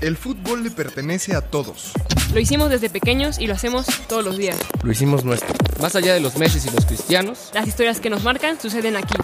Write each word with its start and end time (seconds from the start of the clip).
El 0.00 0.16
fútbol 0.16 0.62
le 0.62 0.70
pertenece 0.70 1.34
a 1.34 1.40
todos. 1.40 1.92
Lo 2.32 2.38
hicimos 2.38 2.70
desde 2.70 2.88
pequeños 2.88 3.38
y 3.38 3.48
lo 3.48 3.54
hacemos 3.54 3.86
todos 4.08 4.24
los 4.24 4.36
días. 4.36 4.56
Lo 4.84 4.92
hicimos 4.92 5.24
nuestro. 5.24 5.52
Más 5.80 5.96
allá 5.96 6.14
de 6.14 6.20
los 6.20 6.36
meses 6.36 6.64
y 6.66 6.70
los 6.70 6.86
cristianos, 6.86 7.50
Las 7.52 7.66
historias 7.66 7.98
que 8.00 8.08
nos 8.08 8.22
marcan 8.22 8.60
suceden 8.60 8.96
aquí. 8.96 9.14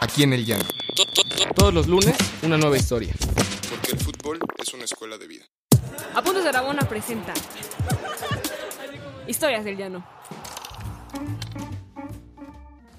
Aquí 0.00 0.24
en 0.24 0.32
el 0.32 0.44
llano. 0.44 0.64
todos 1.54 1.72
los 1.72 1.86
lunes, 1.86 2.16
una 2.42 2.56
nueva 2.56 2.76
historia. 2.76 3.14
Porque 3.68 3.92
el 3.92 3.98
fútbol 4.00 4.40
es 4.58 4.74
una 4.74 4.84
escuela 4.84 5.16
de 5.16 5.28
vida. 5.28 5.44
Apuntes 6.14 6.42
de 6.42 6.48
Aragona 6.48 6.88
presenta 6.88 7.32
Historias 9.28 9.64
del 9.64 9.76
Llano. 9.76 10.04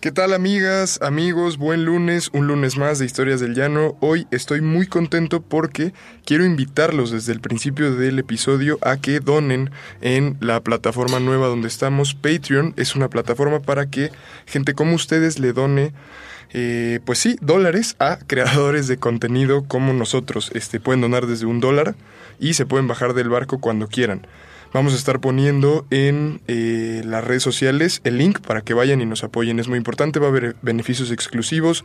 ¿Qué 0.01 0.11
tal 0.11 0.33
amigas, 0.33 0.97
amigos? 1.03 1.59
Buen 1.59 1.85
lunes, 1.85 2.31
un 2.33 2.47
lunes 2.47 2.75
más 2.75 2.97
de 2.97 3.05
Historias 3.05 3.39
del 3.39 3.53
Llano. 3.53 3.97
Hoy 3.99 4.25
estoy 4.31 4.59
muy 4.59 4.87
contento 4.87 5.43
porque 5.43 5.93
quiero 6.25 6.43
invitarlos 6.43 7.11
desde 7.11 7.33
el 7.33 7.39
principio 7.39 7.93
del 7.93 8.17
episodio 8.17 8.79
a 8.81 8.97
que 8.97 9.19
donen 9.19 9.69
en 10.01 10.37
la 10.39 10.59
plataforma 10.61 11.19
nueva 11.19 11.45
donde 11.45 11.67
estamos. 11.67 12.15
Patreon 12.15 12.73
es 12.77 12.95
una 12.95 13.09
plataforma 13.09 13.59
para 13.59 13.91
que 13.91 14.09
gente 14.47 14.73
como 14.73 14.95
ustedes 14.95 15.37
le 15.37 15.53
done 15.53 15.93
eh, 16.51 16.99
pues 17.05 17.19
sí, 17.19 17.37
dólares 17.39 17.95
a 17.99 18.17
creadores 18.25 18.87
de 18.87 18.97
contenido 18.97 19.65
como 19.65 19.93
nosotros. 19.93 20.49
Este, 20.55 20.79
pueden 20.79 21.01
donar 21.01 21.27
desde 21.27 21.45
un 21.45 21.59
dólar 21.59 21.93
y 22.39 22.55
se 22.55 22.65
pueden 22.65 22.87
bajar 22.87 23.13
del 23.13 23.29
barco 23.29 23.59
cuando 23.59 23.87
quieran. 23.87 24.25
Vamos 24.73 24.93
a 24.93 24.95
estar 24.95 25.19
poniendo 25.19 25.85
en 25.89 26.39
eh, 26.47 27.01
las 27.05 27.23
redes 27.23 27.43
sociales 27.43 27.99
el 28.05 28.17
link 28.17 28.39
para 28.39 28.61
que 28.61 28.73
vayan 28.73 29.01
y 29.01 29.05
nos 29.05 29.23
apoyen. 29.23 29.59
Es 29.59 29.67
muy 29.67 29.77
importante, 29.77 30.19
va 30.19 30.27
a 30.27 30.29
haber 30.29 30.55
beneficios 30.61 31.11
exclusivos, 31.11 31.83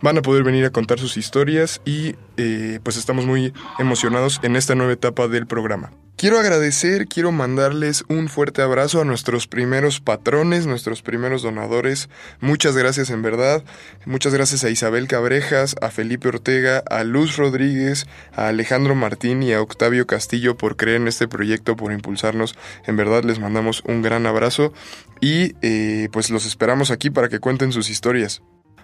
van 0.00 0.16
a 0.16 0.22
poder 0.22 0.42
venir 0.42 0.64
a 0.64 0.70
contar 0.70 0.98
sus 0.98 1.18
historias 1.18 1.82
y 1.84 2.14
eh, 2.36 2.80
pues 2.82 2.96
estamos 2.96 3.26
muy 3.26 3.52
emocionados 3.78 4.40
en 4.42 4.56
esta 4.56 4.74
nueva 4.74 4.92
etapa 4.92 5.28
del 5.28 5.46
programa. 5.46 5.92
Quiero 6.16 6.38
agradecer, 6.38 7.08
quiero 7.08 7.32
mandarles 7.32 8.04
un 8.08 8.28
fuerte 8.28 8.62
abrazo 8.62 9.00
a 9.00 9.04
nuestros 9.04 9.48
primeros 9.48 10.00
patrones, 10.00 10.66
nuestros 10.66 11.02
primeros 11.02 11.42
donadores. 11.42 12.08
Muchas 12.40 12.76
gracias 12.76 13.10
en 13.10 13.22
verdad. 13.22 13.64
Muchas 14.06 14.32
gracias 14.32 14.62
a 14.62 14.70
Isabel 14.70 15.08
Cabrejas, 15.08 15.74
a 15.82 15.90
Felipe 15.90 16.28
Ortega, 16.28 16.84
a 16.88 17.02
Luz 17.02 17.36
Rodríguez, 17.36 18.06
a 18.36 18.46
Alejandro 18.46 18.94
Martín 18.94 19.42
y 19.42 19.52
a 19.52 19.60
Octavio 19.60 20.06
Castillo 20.06 20.56
por 20.56 20.76
creer 20.76 21.00
en 21.00 21.08
este 21.08 21.26
proyecto, 21.26 21.76
por 21.76 21.90
impulsarnos. 21.90 22.54
En 22.86 22.96
verdad 22.96 23.24
les 23.24 23.40
mandamos 23.40 23.82
un 23.84 24.02
gran 24.02 24.24
abrazo 24.26 24.72
y 25.20 25.56
eh, 25.60 26.08
pues 26.12 26.30
los 26.30 26.46
esperamos 26.46 26.92
aquí 26.92 27.10
para 27.10 27.30
que 27.30 27.40
cuenten 27.40 27.72
sus 27.72 27.90
historias. 27.90 28.42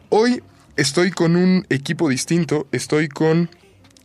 Hoy 0.08 0.42
estoy 0.76 1.10
con 1.10 1.36
un 1.36 1.66
equipo 1.68 2.08
distinto, 2.08 2.66
estoy 2.72 3.08
con 3.08 3.50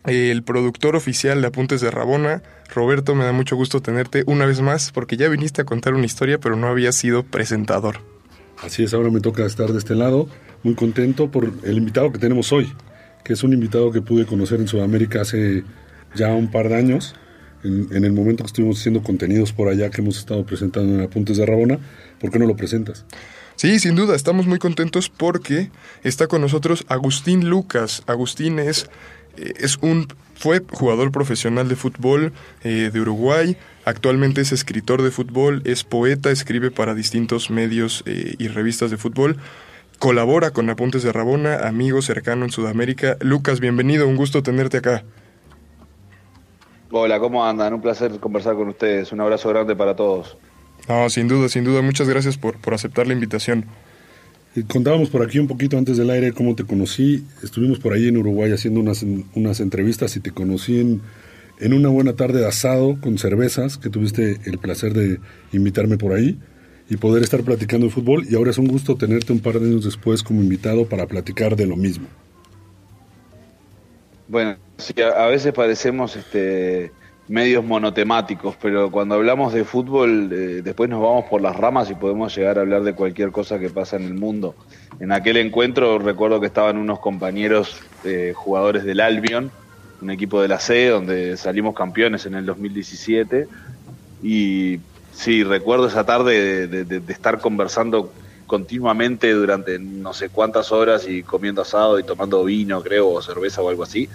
el 0.06 0.44
productor 0.44 0.96
oficial 0.96 1.42
de 1.42 1.48
Apuntes 1.48 1.82
de 1.82 1.92
Rabona, 1.92 2.44
Roberto, 2.74 3.16
me 3.16 3.24
da 3.24 3.32
mucho 3.32 3.56
gusto 3.56 3.82
tenerte 3.82 4.24
una 4.26 4.46
vez 4.46 4.62
más 4.62 4.92
porque 4.92 5.16
ya 5.16 5.30
viniste 5.30 5.62
a 5.62 5.66
contar 5.66 5.94
una 5.94 6.06
historia 6.06 6.40
pero 6.40 6.56
no 6.56 6.68
habías 6.68 6.96
sido 6.96 7.24
presentador. 7.24 7.98
Así 8.62 8.84
es, 8.84 8.94
ahora 8.94 9.10
me 9.10 9.22
toca 9.22 9.46
estar 9.46 9.72
de 9.72 9.78
este 9.78 9.96
lado, 9.96 10.28
muy 10.64 10.76
contento 10.76 11.32
por 11.32 11.52
el 11.64 11.78
invitado 11.78 12.12
que 12.12 12.20
tenemos 12.20 12.52
hoy, 12.52 12.72
que 13.24 13.34
es 13.34 13.44
un 13.44 13.54
invitado 13.54 13.92
que 13.92 14.02
pude 14.02 14.26
conocer 14.26 14.60
en 14.60 14.68
Sudamérica 14.68 15.22
hace 15.22 15.64
ya 16.16 16.34
un 16.34 16.50
par 16.52 16.70
de 16.70 16.76
años, 16.76 17.16
en 17.64 18.04
el 18.04 18.12
momento 18.12 18.44
que 18.44 18.48
estuvimos 18.48 18.80
haciendo 18.80 19.02
contenidos 19.02 19.54
por 19.54 19.70
allá 19.70 19.90
que 19.90 20.02
hemos 20.02 20.18
estado 20.18 20.46
presentando 20.46 20.96
en 20.96 21.02
Apuntes 21.02 21.38
de 21.38 21.46
Rabona. 21.46 21.80
¿Por 22.20 22.30
qué 22.30 22.38
no 22.38 22.46
lo 22.46 22.58
presentas? 22.58 23.06
Sí, 23.56 23.80
sin 23.80 23.96
duda, 23.96 24.16
estamos 24.16 24.48
muy 24.48 24.60
contentos 24.60 25.10
porque 25.10 25.70
está 26.04 26.28
con 26.28 26.42
nosotros 26.42 26.86
Agustín 26.88 27.50
Lucas. 27.50 28.04
Agustín 28.08 28.60
es, 28.60 28.90
eh, 29.38 29.54
es 29.58 29.78
un, 29.78 30.08
fue 30.36 30.62
jugador 30.72 31.12
profesional 31.12 31.70
de 31.70 31.76
fútbol 31.76 32.34
eh, 32.64 32.90
de 32.92 33.00
Uruguay, 33.00 33.56
actualmente 33.86 34.42
es 34.42 34.52
escritor 34.52 35.02
de 35.02 35.12
fútbol, 35.12 35.62
es 35.66 35.84
poeta, 35.84 36.32
escribe 36.32 36.72
para 36.72 36.96
distintos 36.96 37.52
medios 37.52 38.04
eh, 38.06 38.36
y 38.38 38.48
revistas 38.48 38.92
de 38.92 38.98
fútbol. 38.98 39.38
Colabora 40.00 40.52
con 40.52 40.70
Apuntes 40.70 41.04
de 41.04 41.14
Rabona, 41.14 41.68
amigo 41.68 42.02
cercano 42.02 42.44
en 42.44 42.52
Sudamérica. 42.52 43.16
Lucas, 43.22 43.60
bienvenido, 43.62 44.08
un 44.08 44.18
gusto 44.18 44.44
tenerte 44.44 44.78
acá. 44.78 45.04
Hola, 46.92 47.20
¿cómo 47.20 47.46
andan? 47.46 47.74
Un 47.74 47.82
placer 47.82 48.20
conversar 48.20 48.56
con 48.56 48.68
ustedes. 48.68 49.12
Un 49.14 49.22
abrazo 49.22 49.50
grande 49.50 49.76
para 49.76 49.96
todos. 49.96 50.38
No, 50.88 51.10
sin 51.10 51.28
duda, 51.28 51.50
sin 51.50 51.64
duda, 51.64 51.82
muchas 51.82 52.10
gracias 52.10 52.38
por, 52.38 52.58
por 52.58 52.74
aceptar 52.74 53.08
la 53.08 53.14
invitación. 53.14 53.66
Contábamos 54.68 55.10
por 55.10 55.24
aquí 55.24 55.40
un 55.40 55.48
poquito 55.48 55.78
antes 55.78 55.98
del 55.98 56.12
aire 56.12 56.32
cómo 56.32 56.56
te 56.56 56.64
conocí. 56.64 57.26
Estuvimos 57.42 57.80
por 57.80 57.94
ahí 57.94 58.08
en 58.08 58.18
Uruguay 58.18 58.52
haciendo 58.52 58.80
unas, 58.80 59.04
unas 59.34 59.60
entrevistas 59.60 60.16
y 60.16 60.20
te 60.20 60.30
conocí 60.30 60.80
en, 60.80 61.02
en 61.60 61.74
una 61.74 61.90
buena 61.90 62.14
tarde 62.14 62.42
de 62.42 62.48
asado 62.48 63.00
con 63.02 63.18
cervezas, 63.18 63.78
que 63.78 63.90
tuviste 63.90 64.40
el 64.46 64.60
placer 64.60 64.94
de 64.94 65.20
invitarme 65.54 65.98
por 65.98 66.14
ahí 66.14 66.38
y 66.88 66.98
poder 66.98 67.24
estar 67.24 67.42
platicando 67.42 67.88
de 67.88 67.92
fútbol. 67.92 68.28
Y 68.30 68.36
ahora 68.36 68.52
es 68.52 68.60
un 68.60 68.68
gusto 68.68 68.96
tenerte 68.96 69.34
un 69.34 69.40
par 69.40 69.60
de 69.60 69.68
años 69.68 69.86
después 69.86 70.22
como 70.22 70.42
invitado 70.44 70.86
para 70.86 71.08
platicar 71.08 71.56
de 71.56 71.66
lo 71.66 71.76
mismo. 71.76 72.08
Bueno, 74.28 74.58
sí, 74.78 74.94
a 75.02 75.26
veces 75.28 75.52
parecemos 75.52 76.16
este, 76.16 76.92
medios 77.28 77.64
monotemáticos, 77.64 78.58
pero 78.58 78.92
cuando 78.92 79.16
hablamos 79.16 79.54
de 79.54 79.64
fútbol, 79.66 80.32
eh, 80.34 80.62
después 80.64 80.90
nos 80.90 81.02
vamos 81.02 81.26
por 81.30 81.42
las 81.42 81.56
ramas 81.56 81.90
y 81.90 81.96
podemos 81.96 82.36
llegar 82.36 82.58
a 82.58 82.62
hablar 82.62 82.84
de 82.84 82.96
cualquier 82.96 83.32
cosa 83.32 83.60
que 83.60 83.70
pasa 83.72 83.96
en 83.98 84.04
el 84.04 84.14
mundo. 84.16 84.58
En 85.00 85.12
aquel 85.12 85.38
encuentro 85.38 86.00
recuerdo 86.00 86.40
que 86.42 86.48
estaban 86.48 86.78
unos 86.78 87.00
compañeros 87.00 87.80
eh, 88.04 88.34
jugadores 88.36 88.84
del 88.84 89.00
Albion, 89.00 89.54
un 90.00 90.12
equipo 90.12 90.42
de 90.42 90.48
la 90.50 90.60
C, 90.60 90.88
donde 90.90 91.38
salimos 91.38 91.74
campeones 91.76 92.26
en 92.26 92.36
el 92.36 92.46
2017. 92.46 93.48
Y 94.20 94.80
sí, 95.10 95.44
recuerdo 95.44 95.88
esa 95.88 96.06
tarde 96.06 96.68
de, 96.68 96.86
de- 96.86 97.14
estar 97.14 97.40
conversando 97.40 98.16
continuamente 98.46 99.32
durante 99.32 99.80
no 99.80 100.14
sé 100.14 100.30
cuántas 100.30 100.72
horas 100.72 101.08
y 101.08 101.24
comiendo 101.24 101.62
asado 101.62 101.98
y 102.00 102.06
tomando 102.06 102.44
vino, 102.44 102.82
creo, 102.84 103.10
o 103.10 103.22
cerveza 103.22 103.62
o 103.62 103.70
algo 103.70 103.84
así, 103.84 104.10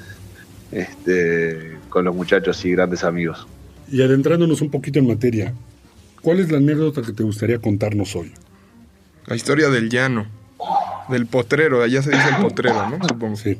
este, 0.73 1.79
con 1.89 2.05
los 2.05 2.15
muchachos 2.15 2.65
y 2.65 2.73
grandes 2.73 3.05
amigos. 3.05 3.47
Y 3.91 4.03
adentrándonos 4.03 4.61
un 4.61 4.71
poquito 4.71 4.99
en 4.99 5.06
materia, 5.09 5.55
¿cuál 6.23 6.41
es 6.41 6.51
la 6.51 6.59
anécdota 6.59 7.03
que 7.03 7.12
te 7.12 7.23
gustaría 7.23 7.59
contarnos 7.59 8.15
hoy? 8.17 8.33
La 9.27 9.37
historia 9.37 9.69
del 9.69 9.89
llano, 9.91 10.27
del 11.09 11.27
potrero, 11.27 11.83
allá 11.83 12.03
se 12.03 12.11
dice 12.11 12.28
el 12.31 12.43
potrero, 12.43 12.89
¿no? 12.89 12.99
Supongo. 13.09 13.37
Sí. 13.37 13.59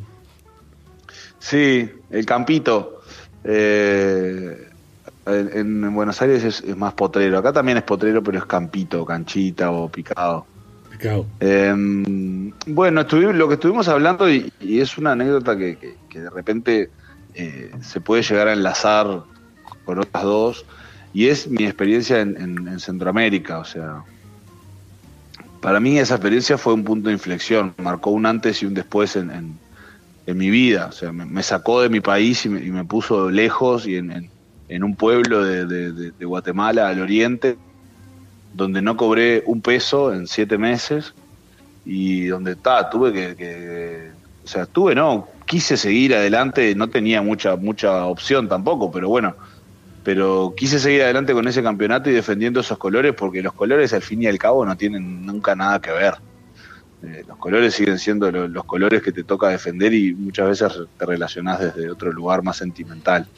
Sí, 1.39 1.91
el 2.11 2.27
campito. 2.27 3.01
eh, 3.45 4.65
en, 5.27 5.51
en 5.85 5.95
Buenos 5.95 6.21
Aires 6.23 6.43
es, 6.45 6.63
es 6.63 6.77
más 6.77 6.95
potrero. 6.95 7.39
Acá 7.39 7.53
también 7.53 7.79
es 7.79 7.85
potrero, 7.85 8.23
pero 8.23 8.39
es 8.39 8.47
campito, 8.47 9.05
canchita 9.05 9.71
o 9.71 9.89
picado. 9.91 10.47
Eh, 11.41 11.75
bueno, 12.67 13.07
lo 13.11 13.49
que 13.49 13.55
estuvimos 13.55 13.89
hablando, 13.89 14.31
y, 14.31 14.53
es 14.61 14.99
una 14.99 15.13
anécdota 15.13 15.57
que, 15.57 15.99
de 16.13 16.31
repente 16.31 16.91
eh, 17.35 17.71
se 17.83 18.01
puede 18.01 18.23
llegar 18.23 18.49
a 18.49 18.53
enlazar 18.53 19.25
con 19.85 19.99
otras 19.99 20.25
dos, 20.25 20.67
y 21.13 21.29
es 21.29 21.49
mi 21.49 21.65
experiencia 21.65 22.21
en, 22.21 22.37
en- 22.41 22.69
en 22.69 22.81
Centroamérica. 22.81 23.59
O 23.59 23.65
sea, 23.65 24.03
para 25.61 25.81
mí 25.81 25.99
esa 25.99 26.15
experiencia 26.15 26.59
fue 26.59 26.75
un 26.75 26.85
punto 26.85 27.09
de 27.09 27.15
inflexión, 27.15 27.75
marcó 27.79 28.11
un 28.11 28.27
antes 28.27 28.63
y 28.63 28.67
un 28.67 28.75
después 28.75 29.17
en, 29.17 29.61
mi 30.27 30.51
vida. 30.51 30.87
O 30.87 30.93
sea, 30.93 31.11
me, 31.11 31.43
sacó 31.43 31.81
de 31.81 31.89
mi 31.89 32.01
país 32.01 32.45
y 32.45 32.51
me, 32.51 32.85
puso 32.85 33.31
lejos 33.31 33.87
y 33.87 33.97
en, 33.97 34.31
un 34.85 34.97
pueblo 34.97 35.43
de 35.43 36.13
Guatemala 36.21 36.89
al 36.89 37.01
oriente, 37.01 37.59
donde 38.53 38.83
no 38.83 38.97
cobré 38.97 39.43
un 39.47 39.61
peso 39.63 40.13
en 40.13 40.27
siete 40.27 40.59
meses 40.59 41.15
y 41.85 42.27
donde 42.27 42.53
está, 42.53 42.89
tuve 42.91 43.13
que, 43.13 43.37
que- 43.37 44.13
o 44.43 44.47
sea, 44.49 44.67
tuve, 44.67 44.95
no, 44.95 45.29
quise 45.47 45.77
seguir 45.77 46.15
adelante, 46.15 46.75
no 46.75 46.89
tenía 46.89 47.21
mucha, 47.23 47.57
mucha 47.57 48.07
opción 48.07 48.49
tampoco, 48.49 48.91
pero 48.91 49.09
bueno, 49.09 49.37
pero 50.03 50.55
quise 50.57 50.79
seguir 50.79 51.03
adelante 51.03 51.35
con 51.35 51.47
ese 51.49 51.63
campeonato 51.63 52.09
y 52.09 52.15
defendiendo 52.15 52.61
esos 52.61 52.79
colores 52.79 53.15
porque 53.15 53.43
los 53.43 53.53
colores 53.53 53.93
al 53.93 54.03
fin 54.03 54.23
y 54.23 54.27
al 54.27 54.39
cabo 54.39 54.65
no 54.65 54.77
tienen 54.77 55.25
nunca 55.27 55.55
nada 55.55 55.81
que 55.81 55.91
ver. 55.91 56.15
Eh, 57.03 57.25
los 57.27 57.37
colores 57.39 57.75
siguen 57.75 57.99
siendo 57.99 58.31
lo- 58.33 58.49
los 58.49 58.65
colores 58.65 59.03
que 59.03 59.13
te 59.13 59.25
toca 59.25 59.49
defender 59.49 59.93
y 59.95 60.15
muchas 60.15 60.49
veces 60.49 60.73
te 60.97 61.07
relacionás 61.07 61.61
desde 61.61 61.91
otro 61.91 62.11
lugar 62.13 62.43
más 62.43 62.57
sentimental. 62.57 63.29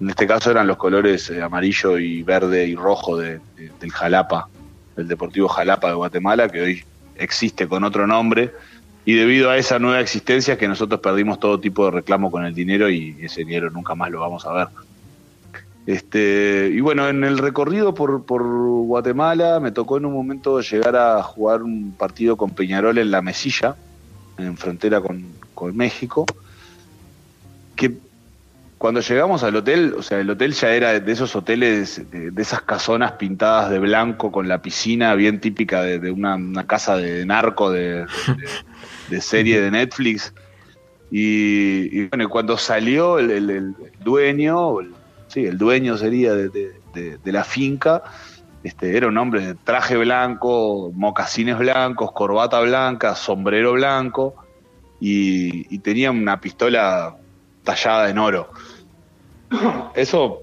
En 0.00 0.10
este 0.10 0.26
caso 0.26 0.50
eran 0.50 0.66
los 0.66 0.76
colores 0.76 1.30
eh, 1.30 1.40
amarillo 1.42 1.98
y 1.98 2.22
verde 2.22 2.66
y 2.66 2.74
rojo 2.74 3.16
de- 3.16 3.40
de- 3.56 3.70
del 3.80 3.92
Jalapa, 3.92 4.48
del 4.96 5.08
Deportivo 5.08 5.48
Jalapa 5.48 5.88
de 5.88 5.94
Guatemala, 5.94 6.48
que 6.48 6.60
hoy 6.60 6.84
existe 7.16 7.66
con 7.68 7.84
otro 7.84 8.06
nombre. 8.06 8.52
Y 9.06 9.14
debido 9.14 9.50
a 9.50 9.58
esa 9.58 9.78
nueva 9.78 10.00
existencia 10.00 10.56
que 10.56 10.66
nosotros 10.66 11.00
perdimos 11.00 11.38
todo 11.38 11.60
tipo 11.60 11.84
de 11.84 11.90
reclamo 11.90 12.30
con 12.30 12.44
el 12.46 12.54
dinero 12.54 12.88
y 12.88 13.14
ese 13.20 13.44
dinero 13.44 13.70
nunca 13.70 13.94
más 13.94 14.10
lo 14.10 14.20
vamos 14.20 14.46
a 14.46 14.52
ver. 14.52 14.68
Este, 15.86 16.70
y 16.72 16.80
bueno, 16.80 17.06
en 17.08 17.22
el 17.24 17.36
recorrido 17.36 17.94
por, 17.94 18.24
por 18.24 18.42
Guatemala 18.42 19.60
me 19.60 19.70
tocó 19.72 19.98
en 19.98 20.06
un 20.06 20.14
momento 20.14 20.60
llegar 20.62 20.96
a 20.96 21.22
jugar 21.22 21.62
un 21.62 21.92
partido 21.92 22.36
con 22.38 22.50
Peñarol 22.50 22.96
en 22.96 23.10
la 23.10 23.20
Mesilla, 23.20 23.76
en 24.38 24.56
frontera 24.56 25.02
con, 25.02 25.26
con 25.54 25.76
México, 25.76 26.24
que 27.76 27.92
cuando 28.84 29.00
llegamos 29.00 29.42
al 29.42 29.56
hotel, 29.56 29.94
o 29.96 30.02
sea, 30.02 30.20
el 30.20 30.28
hotel 30.28 30.52
ya 30.52 30.74
era 30.74 31.00
de 31.00 31.10
esos 31.10 31.34
hoteles, 31.34 32.02
de, 32.10 32.30
esas 32.42 32.60
casonas 32.60 33.12
pintadas 33.12 33.70
de 33.70 33.78
blanco 33.78 34.30
con 34.30 34.46
la 34.46 34.60
piscina 34.60 35.14
bien 35.14 35.40
típica 35.40 35.82
de, 35.82 36.10
una, 36.10 36.66
casa 36.66 36.98
de 36.98 37.24
narco 37.24 37.70
de, 37.70 38.04
de- 39.08 39.20
serie 39.22 39.62
de 39.62 39.70
Netflix. 39.70 40.34
Y, 41.10 41.98
y 41.98 42.08
bueno, 42.08 42.28
cuando 42.28 42.58
salió 42.58 43.18
el, 43.18 43.74
dueño, 44.00 44.80
el- 44.80 44.92
sí, 45.28 45.46
el 45.46 45.56
dueño 45.56 45.96
sería 45.96 46.34
de 46.34 47.32
la 47.32 47.42
finca, 47.42 48.02
este, 48.62 48.98
era 48.98 49.08
un 49.08 49.16
hombre 49.16 49.46
de 49.46 49.54
traje 49.54 49.96
blanco, 49.96 50.92
mocasines 50.94 51.56
blancos, 51.56 52.12
corbata 52.12 52.60
blanca, 52.60 53.14
sombrero 53.14 53.72
blanco 53.72 54.34
y, 55.00 55.74
y 55.74 55.78
tenía 55.78 56.10
una 56.10 56.38
pistola 56.38 57.16
tallada 57.62 58.10
en 58.10 58.18
oro. 58.18 58.50
Eso 59.94 60.40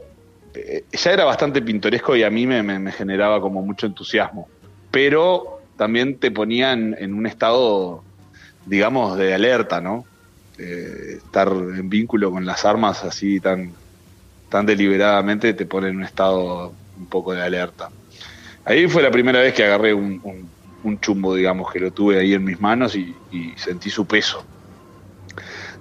eh, 0.53 0.83
ya 0.91 1.11
era 1.11 1.25
bastante 1.25 1.61
pintoresco 1.61 2.15
y 2.15 2.23
a 2.23 2.29
mí 2.29 2.45
me, 2.45 2.91
generaba 2.91 3.41
como 3.41 3.61
mucho 3.61 3.85
entusiasmo. 3.85 4.47
Pero 4.91 5.61
también 5.77 6.17
te 6.17 6.31
ponía 6.31 6.73
en, 6.73 7.13
un 7.13 7.25
estado, 7.25 8.03
digamos, 8.65 9.17
de 9.17 9.33
alerta, 9.33 9.81
¿no? 9.81 10.05
Eh, 10.57 11.17
estar 11.17 11.47
en 11.47 11.89
vínculo 11.89 12.29
con 12.29 12.45
las 12.45 12.65
armas 12.65 13.03
así 13.03 13.39
tan, 13.39 13.71
tan 14.49 14.65
deliberadamente 14.65 15.53
te 15.53 15.65
pone 15.65 15.87
en 15.87 15.97
un 15.97 16.03
estado 16.03 16.73
un 16.97 17.05
poco 17.07 17.33
de 17.33 17.41
alerta. 17.41 17.89
Ahí 18.65 18.87
fue 18.87 19.01
la 19.01 19.09
primera 19.09 19.39
vez 19.39 19.53
que 19.53 19.63
agarré 19.63 19.93
un, 19.93 20.21
chumbo, 20.99 21.35
digamos, 21.35 21.71
que 21.71 21.79
lo 21.79 21.91
tuve 21.91 22.19
ahí 22.19 22.33
en 22.33 22.43
mis 22.43 22.59
manos 22.59 22.95
y 22.95 23.15
sentí 23.55 23.89
su 23.89 24.05
peso. 24.05 24.45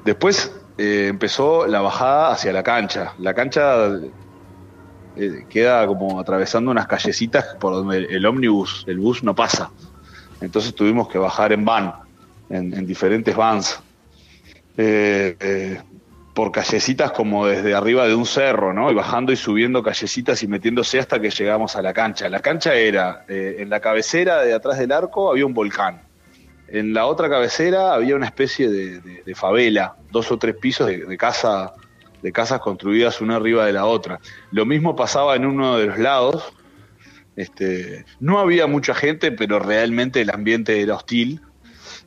Después 0.05 0.51
eh, 0.79 1.09
empezó 1.09 1.67
la 1.67 1.81
bajada 1.81 2.33
hacia 2.33 2.53
la 2.53 2.63
cancha. 2.63 3.15
La 3.19 3.35
cancha 3.35 3.89
eh, 5.17 5.45
queda 5.49 5.87
como 5.87 6.21
atravesando 6.21 6.71
unas 6.71 6.87
callecitas 6.87 7.57
por 7.59 7.73
donde 7.73 7.99
el, 7.99 8.25
ómnibus, 8.25 8.85
el 8.87 8.99
bus 8.99 9.23
no 9.23 9.35
pasa. 9.35 9.71
Entonces 10.41 10.75
tuvimos 10.75 11.09
que 11.09 11.19
bajar 11.19 11.53
en 11.53 11.65
van, 11.65 11.93
en, 12.49 12.73
en 12.73 12.87
diferentes 12.87 13.35
vans. 13.37 13.81
Eh, 14.77 15.37
eh, 15.41 15.81
por 16.33 16.53
callecitas 16.53 17.11
como 17.11 17.47
desde 17.47 17.75
arriba 17.75 18.07
de 18.07 18.15
un 18.15 18.25
cerro, 18.25 18.73
¿no? 18.73 18.91
Y 18.91 18.95
bajando 18.95 19.33
y 19.33 19.37
subiendo 19.37 19.83
callecitas 19.83 20.43
y 20.43 20.49
metiéndose 20.49 20.99
hasta 20.99 21.21
que 21.21 21.29
llegamos 21.29 21.77
a 21.77 21.83
la 21.83 21.93
cancha. 21.93 22.29
La 22.31 22.41
cancha 22.41 22.73
era, 22.75 23.25
en 23.29 23.69
la 23.69 23.81
cabecera 23.81 24.41
de 24.41 24.55
atrás 24.55 24.79
del 24.79 24.93
arco 24.93 25.31
había 25.31 25.45
un 25.45 25.53
volcán. 25.53 26.01
En 26.73 26.95
la 26.95 27.07
otra 27.07 27.29
cabecera 27.29 27.95
había 27.95 28.15
una 28.15 28.27
especie 28.27 28.69
de, 28.69 29.35
favela, 29.35 29.97
dos 30.13 30.31
o 30.31 30.39
tres 30.39 30.55
pisos 30.57 30.87
de, 30.87 31.17
casa, 31.17 31.73
de 32.23 32.31
casas 32.31 32.61
construidas 32.61 33.21
una 33.21 33.37
arriba 33.37 33.67
de 33.67 33.73
la 33.73 33.87
otra. 33.87 34.21
Lo 34.53 34.65
mismo 34.65 34.95
pasaba 34.95 35.35
en 35.35 35.47
uno 35.47 35.79
de 35.79 35.87
los 35.87 35.99
lados. 35.99 36.53
Este, 37.35 38.05
no 38.21 38.39
había 38.39 38.69
mucha 38.69 38.95
gente, 38.95 39.33
pero 39.33 39.59
realmente 39.59 40.21
el 40.21 40.31
ambiente 40.31 40.81
era 40.81 40.95
hostil. 40.95 41.41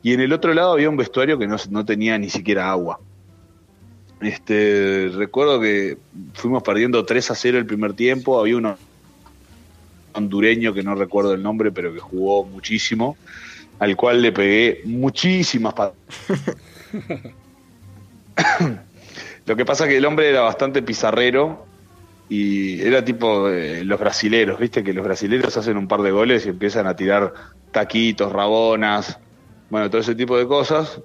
Y 0.02 0.14
en 0.14 0.20
el 0.20 0.32
otro 0.32 0.54
lado 0.54 0.72
había 0.72 0.88
un 0.88 0.96
vestuario 0.96 1.38
que 1.38 1.46
no, 1.46 1.84
tenía 1.84 2.16
ni 2.18 2.30
siquiera 2.30 2.70
agua. 2.70 3.00
Este, 4.22 5.10
recuerdo 5.14 5.60
que 5.60 5.98
fuimos 6.32 6.62
perdiendo 6.62 7.04
3 7.04 7.32
a 7.32 7.34
0 7.34 7.58
el 7.58 7.66
primer 7.66 7.92
tiempo, 7.92 8.40
había 8.40 8.56
un 8.56 8.74
hondureño 10.14 10.72
que 10.72 10.82
no 10.82 10.94
recuerdo 10.94 11.34
el 11.34 11.42
nombre, 11.42 11.70
pero 11.70 11.92
que 11.92 12.00
jugó 12.00 12.44
muchísimo, 12.44 13.18
al 13.78 13.96
cual 13.96 14.22
le 14.22 14.32
pegué 14.32 14.82
muchísimas 14.84 15.74
patadas. 15.74 15.98
Lo 19.46 19.56
que 19.56 19.64
pasa 19.64 19.86
que 19.86 19.96
el 19.98 20.06
hombre 20.06 20.30
era 20.30 20.40
bastante 20.40 20.82
pizarrero 20.82 21.66
y 22.28 22.80
era 22.80 23.04
tipo 23.04 23.48
eh, 23.50 23.84
los 23.84 24.00
brasileros, 24.00 24.58
viste 24.58 24.82
que 24.82 24.94
los 24.94 25.04
brasileros 25.04 25.56
hacen 25.56 25.76
un 25.76 25.86
par 25.86 26.00
de 26.02 26.10
goles 26.10 26.46
y 26.46 26.48
empiezan 26.48 26.86
a 26.86 26.96
tirar 26.96 27.34
taquitos, 27.70 28.32
rabonas, 28.32 29.18
bueno, 29.68 29.90
todo 29.90 30.00
ese 30.00 30.14
tipo 30.14 30.38
de 30.38 30.46
cosas. 30.46 31.00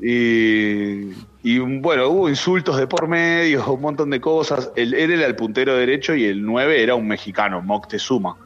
Y, 0.00 1.10
y, 1.42 1.58
bueno, 1.58 2.08
hubo 2.08 2.28
insultos 2.28 2.76
de 2.76 2.86
por 2.86 3.08
medio, 3.08 3.72
un 3.72 3.80
montón 3.80 4.10
de 4.10 4.20
cosas. 4.20 4.70
Él, 4.76 4.94
él 4.94 5.12
era 5.12 5.26
el 5.26 5.36
puntero 5.36 5.76
derecho 5.76 6.14
y 6.14 6.24
el 6.24 6.44
9 6.44 6.82
era 6.82 6.94
un 6.94 7.06
mexicano, 7.06 7.62
Moctezuma. 7.62 8.36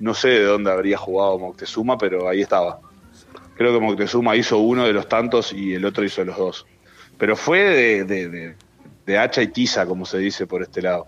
No 0.00 0.14
sé 0.14 0.28
de 0.28 0.44
dónde 0.44 0.70
habría 0.70 0.96
jugado 0.96 1.38
Moctezuma, 1.38 1.98
pero 1.98 2.28
ahí 2.28 2.40
estaba. 2.40 2.80
Creo 3.62 3.74
que 3.74 3.86
Moctezuma 3.86 4.34
hizo 4.34 4.58
uno 4.58 4.84
de 4.84 4.92
los 4.92 5.08
tantos 5.08 5.52
y 5.52 5.74
el 5.74 5.84
otro 5.84 6.02
hizo 6.02 6.24
los 6.24 6.36
dos. 6.36 6.66
Pero 7.16 7.36
fue 7.36 7.60
de, 7.60 8.04
de, 8.04 8.28
de, 8.28 8.56
de 9.06 9.18
hacha 9.18 9.40
y 9.40 9.46
tiza, 9.46 9.86
como 9.86 10.04
se 10.04 10.18
dice 10.18 10.48
por 10.48 10.62
este 10.62 10.82
lado. 10.82 11.06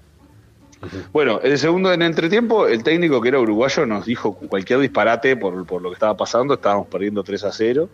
Bueno, 1.13 1.41
el 1.43 1.59
segundo 1.59 1.93
en 1.93 2.03
entretiempo, 2.03 2.69
el 2.69 2.85
técnico 2.85 3.21
que 3.21 3.31
era 3.31 3.41
uruguayo 3.41 3.87
nos 3.87 4.07
dijo 4.07 4.35
cualquier 4.35 4.79
disparate 4.79 5.37
por, 5.37 5.67
por 5.67 5.83
lo 5.83 5.89
que 5.91 5.95
estaba 5.95 6.17
pasando, 6.17 6.55
estábamos 6.55 6.87
perdiendo 6.87 7.25
3 7.25 7.43
a 7.43 7.51
0. 7.51 7.89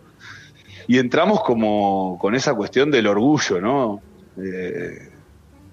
Y 0.87 0.99
entramos 0.99 1.41
como 1.41 2.19
con 2.21 2.35
esa 2.35 2.53
cuestión 2.53 2.91
del 2.91 3.07
orgullo, 3.07 3.59
¿no? 3.61 3.99
Eh, 4.37 5.09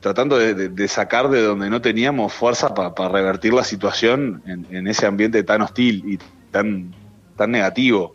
tratando 0.01 0.39
de, 0.39 0.55
de, 0.55 0.71
de, 0.71 0.89
sacar 0.89 1.29
de 1.29 1.43
donde 1.43 1.69
no 1.69 1.83
teníamos 1.83 2.33
fuerza 2.33 2.73
para 2.73 2.95
pa 2.95 3.11
revertir 3.11 3.53
la 3.53 3.65
situación 3.65 4.43
en, 4.47 4.67
en, 4.71 4.87
ese 4.87 5.05
ambiente 5.05 5.43
tan 5.43 5.61
hostil 5.61 6.05
y 6.07 6.19
tan, 6.51 6.95
tan 7.37 7.51
negativo. 7.51 8.15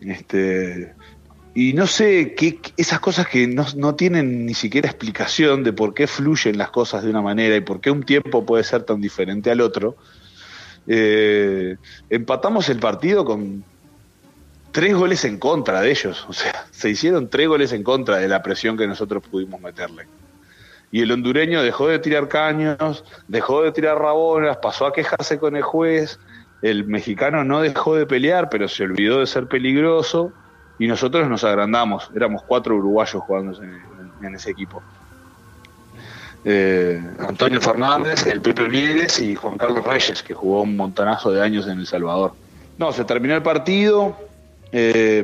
Este, 0.00 0.94
y 1.54 1.72
no 1.72 1.86
sé, 1.86 2.34
qué, 2.34 2.60
esas 2.76 3.00
cosas 3.00 3.26
que 3.26 3.46
no, 3.46 3.66
no, 3.76 3.94
tienen 3.94 4.46
ni 4.46 4.54
siquiera 4.54 4.88
explicación 4.88 5.64
de 5.64 5.72
por 5.72 5.94
qué 5.94 6.06
fluyen 6.06 6.56
las 6.56 6.70
cosas 6.70 7.02
de 7.02 7.10
una 7.10 7.22
manera 7.22 7.56
y 7.56 7.60
por 7.60 7.80
qué 7.80 7.90
un 7.90 8.04
tiempo 8.04 8.46
puede 8.46 8.64
ser 8.64 8.84
tan 8.84 9.00
diferente 9.00 9.50
al 9.50 9.60
otro. 9.60 9.96
Eh, 10.86 11.76
empatamos 12.08 12.68
el 12.68 12.78
partido 12.78 13.24
con 13.24 13.64
tres 14.72 14.94
goles 14.94 15.24
en 15.24 15.38
contra 15.38 15.80
de 15.80 15.90
ellos. 15.90 16.24
O 16.28 16.32
sea, 16.32 16.66
se 16.70 16.90
hicieron 16.90 17.28
tres 17.28 17.48
goles 17.48 17.72
en 17.72 17.82
contra 17.82 18.16
de 18.18 18.28
la 18.28 18.42
presión 18.42 18.76
que 18.76 18.86
nosotros 18.86 19.22
pudimos 19.28 19.60
meterle. 19.60 20.06
Y 20.90 21.02
el 21.02 21.12
hondureño 21.12 21.62
dejó 21.62 21.88
de 21.88 21.98
tirar 21.98 22.28
caños, 22.28 23.04
dejó 23.26 23.62
de 23.62 23.72
tirar 23.72 23.98
rabonas, 23.98 24.56
pasó 24.56 24.86
a 24.86 24.92
quejarse 24.92 25.38
con 25.38 25.56
el 25.56 25.62
juez. 25.62 26.18
El 26.62 26.84
mexicano 26.86 27.44
no 27.44 27.60
dejó 27.60 27.94
de 27.94 28.06
pelear, 28.06 28.48
pero 28.50 28.68
se 28.68 28.84
olvidó 28.84 29.20
de 29.20 29.26
ser 29.26 29.46
peligroso. 29.46 30.32
Y 30.78 30.86
nosotros 30.86 31.28
nos 31.28 31.44
agrandamos. 31.44 32.10
Éramos 32.14 32.42
cuatro 32.42 32.76
uruguayos 32.76 33.22
jugando 33.22 33.60
en, 33.62 33.70
en, 33.70 34.26
en 34.26 34.34
ese 34.34 34.50
equipo. 34.50 34.82
Eh, 36.44 37.02
Antonio 37.18 37.60
Fernández, 37.60 38.26
el 38.26 38.40
Pepe 38.40 38.68
Vieres 38.68 39.20
y 39.20 39.34
Juan 39.34 39.58
Carlos 39.58 39.84
Reyes, 39.84 40.22
que 40.22 40.34
jugó 40.34 40.62
un 40.62 40.76
montonazo 40.76 41.32
de 41.32 41.42
años 41.42 41.66
en 41.66 41.80
El 41.80 41.86
Salvador. 41.86 42.32
No, 42.78 42.92
se 42.92 43.04
terminó 43.04 43.34
el 43.34 43.42
partido. 43.42 44.16
Eh, 44.70 45.22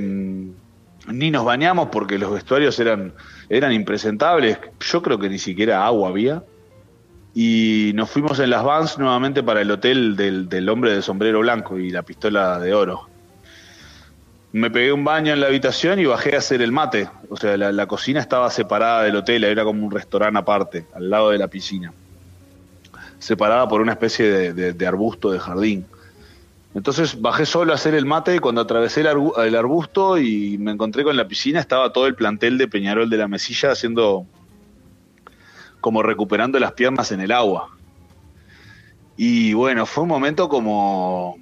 ni 1.06 1.30
nos 1.30 1.44
bañamos 1.44 1.88
porque 1.90 2.18
los 2.18 2.32
vestuarios 2.32 2.78
eran, 2.80 3.12
eran 3.48 3.72
impresentables. 3.72 4.58
Yo 4.80 5.02
creo 5.02 5.18
que 5.18 5.28
ni 5.28 5.38
siquiera 5.38 5.86
agua 5.86 6.08
había. 6.08 6.42
Y 7.34 7.92
nos 7.94 8.10
fuimos 8.10 8.38
en 8.38 8.50
las 8.50 8.62
vans 8.62 8.98
nuevamente 8.98 9.42
para 9.42 9.60
el 9.60 9.70
hotel 9.70 10.14
del, 10.14 10.48
del 10.48 10.68
hombre 10.68 10.94
de 10.94 11.02
sombrero 11.02 11.40
blanco 11.40 11.78
y 11.78 11.90
la 11.90 12.02
pistola 12.02 12.60
de 12.60 12.72
oro. 12.72 13.08
Me 14.52 14.70
pegué 14.70 14.92
un 14.92 15.02
baño 15.02 15.32
en 15.32 15.40
la 15.40 15.48
habitación 15.48 15.98
y 15.98 16.04
bajé 16.04 16.36
a 16.36 16.38
hacer 16.38 16.62
el 16.62 16.70
mate. 16.70 17.10
O 17.28 17.36
sea, 17.36 17.56
la, 17.56 17.72
la 17.72 17.86
cocina 17.86 18.20
estaba 18.20 18.48
separada 18.50 19.02
del 19.02 19.16
hotel, 19.16 19.42
era 19.42 19.64
como 19.64 19.84
un 19.84 19.90
restaurante 19.90 20.38
aparte, 20.38 20.86
al 20.94 21.10
lado 21.10 21.30
de 21.30 21.38
la 21.38 21.48
piscina. 21.48 21.92
Separada 23.18 23.66
por 23.66 23.80
una 23.80 23.92
especie 23.92 24.30
de, 24.30 24.52
de, 24.52 24.72
de 24.72 24.86
arbusto 24.86 25.32
de 25.32 25.40
jardín. 25.40 25.86
Entonces 26.74 27.20
bajé 27.20 27.46
solo 27.46 27.72
a 27.72 27.76
hacer 27.76 27.94
el 27.94 28.04
mate 28.04 28.34
y 28.34 28.38
cuando 28.40 28.60
atravesé 28.60 29.00
el, 29.02 29.06
arbu 29.06 29.32
el, 29.40 29.54
arbusto 29.54 30.18
y 30.18 30.58
me 30.58 30.72
encontré 30.72 31.04
con 31.04 31.16
la 31.16 31.28
piscina, 31.28 31.60
estaba 31.60 31.92
todo 31.92 32.06
el 32.08 32.16
plantel 32.16 32.58
de 32.58 32.66
Peñarol 32.66 33.08
de 33.08 33.16
la 33.16 33.28
Mesilla 33.28 33.70
haciendo 33.70 34.26
como 35.84 36.02
recuperando 36.02 36.58
las 36.58 36.72
piernas 36.72 37.12
en 37.12 37.20
el 37.20 37.30
agua. 37.30 37.68
Y 39.18 39.52
bueno, 39.52 39.84
fue 39.84 40.04
un 40.04 40.08
momento 40.08 40.48
como 40.48 41.36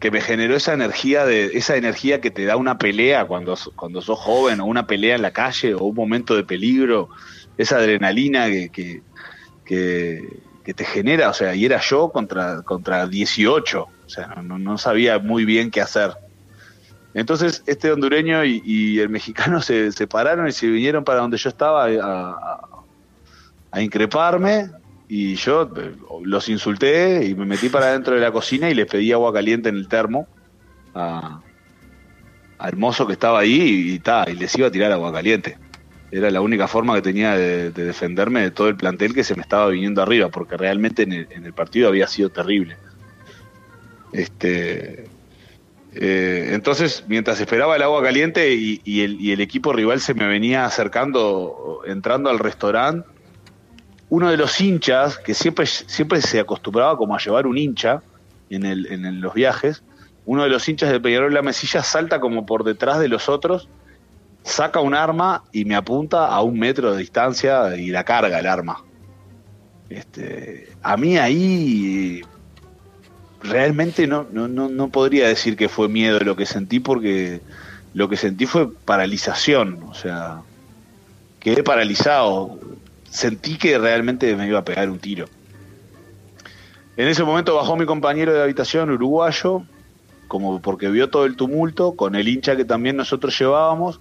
que 0.00 0.10
me 0.10 0.22
generó 0.22 0.56
esa 0.56 0.72
energía 0.72 1.26
de 1.26 1.50
esa 1.52 1.76
energía 1.76 2.22
que 2.22 2.30
te 2.30 2.46
da 2.46 2.56
una 2.56 2.78
pelea 2.78 3.26
cuando, 3.26 3.54
cuando 3.76 4.00
sos 4.00 4.18
joven 4.18 4.60
o 4.60 4.64
una 4.64 4.86
pelea 4.86 5.14
en 5.16 5.20
la 5.20 5.32
calle 5.32 5.74
o 5.74 5.84
un 5.84 5.94
momento 5.94 6.34
de 6.34 6.44
peligro, 6.44 7.10
esa 7.58 7.76
adrenalina 7.76 8.46
que, 8.46 8.70
que, 8.70 9.02
que, 10.64 10.72
te 10.72 10.84
genera, 10.86 11.28
o 11.28 11.34
sea, 11.34 11.54
y 11.54 11.66
era 11.66 11.82
yo 11.82 12.08
contra, 12.08 12.62
contra 12.62 13.06
18, 13.06 13.82
o 13.82 14.08
sea, 14.08 14.28
no, 14.42 14.78
sabía 14.78 15.18
muy 15.18 15.44
bien 15.44 15.70
qué 15.70 15.82
hacer. 15.82 16.12
Entonces 17.12 17.62
este 17.66 17.92
hondureño 17.92 18.42
y, 18.42 18.98
el 19.00 19.10
mexicano 19.10 19.60
se 19.68 19.92
separaron 19.92 20.48
y 20.48 20.52
se 20.52 20.66
vinieron 20.66 21.04
para 21.04 21.20
donde 21.20 21.36
yo 21.36 21.50
estaba 21.50 21.84
a, 21.84 22.73
a 23.74 23.82
increparme 23.82 24.70
y 25.08 25.34
yo 25.34 25.68
los 26.22 26.48
insulté 26.48 27.26
y 27.26 27.34
me 27.34 27.44
metí 27.44 27.68
para 27.68 27.92
dentro 27.92 28.14
de 28.14 28.20
la 28.20 28.30
cocina 28.30 28.70
y 28.70 28.74
les 28.74 28.86
pedí 28.86 29.10
agua 29.10 29.32
caliente 29.32 29.68
en 29.68 29.76
el 29.76 29.88
termo 29.88 30.28
a, 30.94 31.40
mozo 32.76 33.04
que 33.06 33.14
estaba 33.14 33.40
ahí 33.40 33.60
y, 33.60 33.94
y, 33.94 33.98
ta, 33.98 34.26
y 34.28 34.34
les 34.34 34.56
iba 34.56 34.68
a 34.68 34.70
tirar 34.70 34.92
agua 34.92 35.12
caliente. 35.12 35.58
Era 36.12 36.30
la 36.30 36.40
única 36.40 36.68
forma 36.68 36.94
que 36.94 37.02
tenía 37.02 37.36
de, 37.36 37.72
defenderme 37.72 38.42
de 38.42 38.52
todo 38.52 38.68
el 38.68 38.76
plantel 38.76 39.12
que 39.12 39.24
se 39.24 39.34
me 39.34 39.42
estaba 39.42 39.66
viniendo 39.66 40.00
arriba, 40.00 40.28
porque 40.28 40.56
realmente 40.56 41.02
en 41.02 41.12
el, 41.12 41.52
partido 41.52 41.88
había 41.88 42.06
sido 42.06 42.28
terrible. 42.28 42.76
Este, 44.12 45.06
eh, 45.92 46.50
entonces, 46.52 47.04
mientras 47.08 47.40
esperaba 47.40 47.74
el 47.74 47.82
agua 47.82 48.00
caliente 48.00 48.54
y, 48.54 49.00
el, 49.00 49.40
equipo 49.40 49.72
rival 49.72 50.00
se 50.00 50.14
me 50.14 50.28
venía 50.28 50.64
acercando, 50.64 51.80
entrando 51.84 52.30
al 52.30 52.38
restaurante, 52.38 53.08
uno 54.10 54.30
de 54.30 54.36
los 54.36 54.60
hinchas, 54.60 55.18
que 55.18 55.34
siempre, 55.34 55.66
siempre 55.66 56.20
se 56.20 56.40
acostumbraba 56.40 56.96
como 56.96 57.14
a 57.14 57.18
llevar 57.18 57.46
un 57.46 57.58
hincha 57.58 58.02
en, 58.50 58.64
el, 58.64 58.86
en 58.86 59.20
los 59.20 59.34
viajes, 59.34 59.82
uno 60.26 60.42
de 60.44 60.48
los 60.48 60.68
hinchas 60.68 60.90
de 60.90 61.00
Peñarol 61.00 61.34
La 61.34 61.42
Mesilla 61.42 61.82
salta 61.82 62.20
como 62.20 62.46
por 62.46 62.64
detrás 62.64 62.98
de 62.98 63.08
los 63.08 63.28
otros 63.28 63.68
saca 64.44 64.80
un 64.80 64.94
arma 64.94 65.42
y 65.52 65.64
me 65.64 65.74
apunta 65.74 66.26
a 66.26 66.42
un 66.42 66.58
metro 66.58 66.92
de 66.92 66.98
distancia 66.98 67.76
y 67.76 67.88
la 67.88 68.04
carga 68.04 68.38
el 68.38 68.46
arma. 68.46 68.84
Este, 69.88 70.68
a 70.82 70.96
mí 70.96 71.16
ahí 71.18 72.22
realmente 73.42 74.06
no, 74.06 74.26
no, 74.30 74.48
no, 74.48 74.88
podría 74.88 75.28
decir 75.28 75.56
que 75.56 75.68
fue 75.68 75.88
miedo 75.88 76.18
lo 76.20 76.36
que 76.36 76.46
sentí 76.46 76.80
porque 76.80 77.40
lo 77.92 78.08
que 78.08 78.16
sentí 78.16 78.46
fue 78.46 78.72
paralización, 78.72 79.82
o 79.84 79.94
sea, 79.94 80.40
quedé 81.40 81.62
paralizado, 81.62 82.58
sentí 83.14 83.56
que 83.58 83.78
realmente 83.78 84.34
me 84.34 84.48
iba 84.48 84.58
a 84.58 84.64
pegar 84.64 84.90
un 84.90 84.98
tiro. 84.98 85.26
En 86.96 87.06
ese 87.06 87.22
momento 87.22 87.54
bajó 87.54 87.76
mi 87.76 87.86
compañero 87.86 88.34
de 88.34 88.42
habitación 88.42 88.90
uruguayo, 88.90 89.62
como 90.26 90.60
porque 90.60 90.88
vio 90.88 91.10
todo 91.10 91.24
el 91.24 91.36
tumulto, 91.36 91.94
con 91.94 92.16
el 92.16 92.26
hincha 92.26 92.56
que 92.56 92.64
también 92.64 92.96
nosotros 92.96 93.38
llevábamos, 93.38 94.00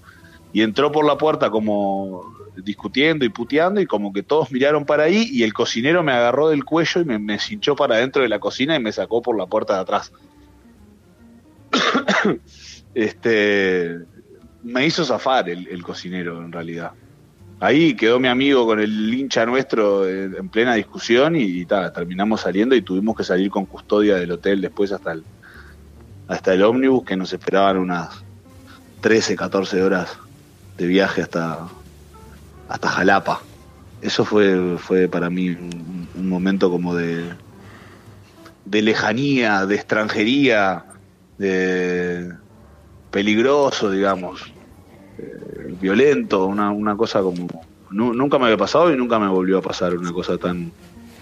y 0.51 0.63
entró 0.63 0.91
por 0.91 1.05
la 1.05 1.17
puerta 1.17 1.51
como 1.51 2.33
discutiendo 2.55 3.23
y 3.23 3.29
puteando 3.29 3.81
y 3.81 3.85
como 3.85 4.13
que 4.13 4.23
todos 4.23 4.51
miraron 4.51 4.85
para 4.85 5.03
ahí 5.03 5.27
y 5.31 5.43
el 5.43 5.53
cocinero 5.53 6.03
me 6.03 6.11
agarró 6.11 6.49
del 6.49 6.63
cuello 6.63 7.01
y 7.01 7.05
me, 7.05 7.17
me 7.17 7.39
cinchó 7.39 7.75
para 7.75 7.97
dentro 7.97 8.21
de 8.21 8.29
la 8.29 8.39
cocina 8.39 8.75
y 8.75 8.79
me 8.79 8.91
sacó 8.91 9.21
por 9.21 9.37
la 9.37 9.47
puerta 9.47 9.75
de 9.75 9.79
atrás. 9.81 10.11
este 12.93 13.99
me 14.63 14.85
hizo 14.85 15.03
zafar 15.03 15.49
el, 15.49 15.83
cocinero 15.83 16.43
en 16.43 16.51
realidad. 16.51 16.93
Ahí 17.63 17.93
quedó 17.93 18.19
mi 18.19 18.27
amigo 18.27 18.65
con 18.65 18.81
el 18.81 19.13
hincha 19.13 19.45
nuestro 19.45 20.05
en 20.05 20.49
plena 20.49 20.73
discusión 20.73 21.37
y, 21.37 21.63
terminamos 21.63 22.41
saliendo 22.41 22.75
y 22.75 22.81
tuvimos 22.81 23.15
que 23.15 23.23
salir 23.23 23.49
con 23.49 23.65
custodia 23.65 24.15
del 24.17 24.33
hotel 24.33 24.59
después 24.59 24.91
hasta 24.91 25.13
el, 25.13 25.23
hasta 26.27 26.53
el 26.53 26.61
ómnibus 26.61 27.05
que 27.05 27.15
nos 27.15 27.31
esperaban 27.31 27.77
unas 27.77 28.21
13, 28.99 29.37
14 29.37 29.81
horas 29.81 30.17
de 30.75 30.87
viaje 30.87 31.21
hasta, 31.21 31.69
hasta 32.67 32.89
Jalapa. 32.89 33.41
Eso 34.01 34.25
fue, 34.25 34.77
fue 34.77 35.07
para 35.07 35.29
mí 35.29 35.51
un, 35.51 36.27
momento 36.27 36.69
como 36.69 36.93
de, 36.93 37.23
de 38.65 38.81
lejanía, 38.81 39.65
de 39.65 39.75
extranjería, 39.75 40.83
de 41.37 42.29
peligroso, 43.09 43.89
digamos, 43.89 44.51
eh, 45.17 45.75
violento, 45.79 46.45
una, 46.45 46.71
una 46.71 46.95
cosa 46.95 47.21
como... 47.21 47.47
nunca 47.91 48.37
me 48.37 48.45
había 48.45 48.57
pasado 48.57 48.93
y 48.93 48.97
nunca 48.97 49.19
me 49.19 49.27
volvió 49.27 49.59
a 49.59 49.61
pasar 49.61 49.95
una 49.95 50.11
cosa 50.11 50.37
tan, 50.37 50.71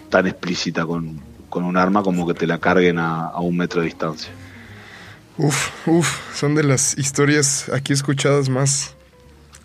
tan 0.10 0.28
explícita 0.28 0.86
con, 0.86 1.20
con 1.50 1.64
un 1.64 1.78
arma 1.78 2.04
como 2.04 2.28
que 2.28 2.34
te 2.34 2.48
la 2.48 2.58
carguen 2.60 3.00
a, 3.00 3.28
a 3.28 3.40
un 3.42 3.58
metro 3.58 3.82
de 3.82 3.88
distancia. 3.88 4.32
Uf, 5.38 5.88
uf, 5.88 6.36
son 6.36 6.56
de 6.56 6.64
las 6.64 6.98
historias 6.98 7.70
aquí 7.70 7.94
escuchadas 7.94 8.50
más, 8.50 8.96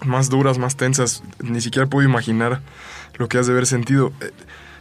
más 0.04 0.30
duras, 0.30 0.59
más 0.59 0.76
tensas. 0.76 1.23
Ni 1.42 1.61
siquiera 1.61 1.87
puedo 1.87 2.06
imaginar 2.09 2.62
lo 3.18 3.28
que 3.28 3.38
has 3.38 3.47
de 3.47 3.52
haber 3.52 3.66
sentido. 3.66 4.12
Eh, 4.21 4.30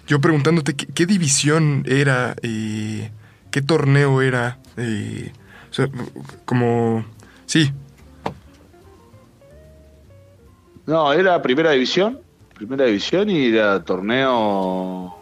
yo 0.07 0.21
preguntándote 0.21 0.75
qué, 0.75 1.05
división 1.05 1.83
era, 1.87 2.35
eh, 2.43 3.11
qué 3.51 3.61
torneo 3.61 4.21
era, 4.21 4.59
eh, 4.77 5.31
o 5.77 5.87
como... 6.45 7.03
Sí. 7.45 7.73
No, 10.87 11.11
era 11.13 11.41
primera 11.41 11.71
división, 11.71 12.19
primera 12.53 12.85
división 12.85 13.29
y 13.29 13.47
era 13.47 13.83
torneo... 13.83 15.15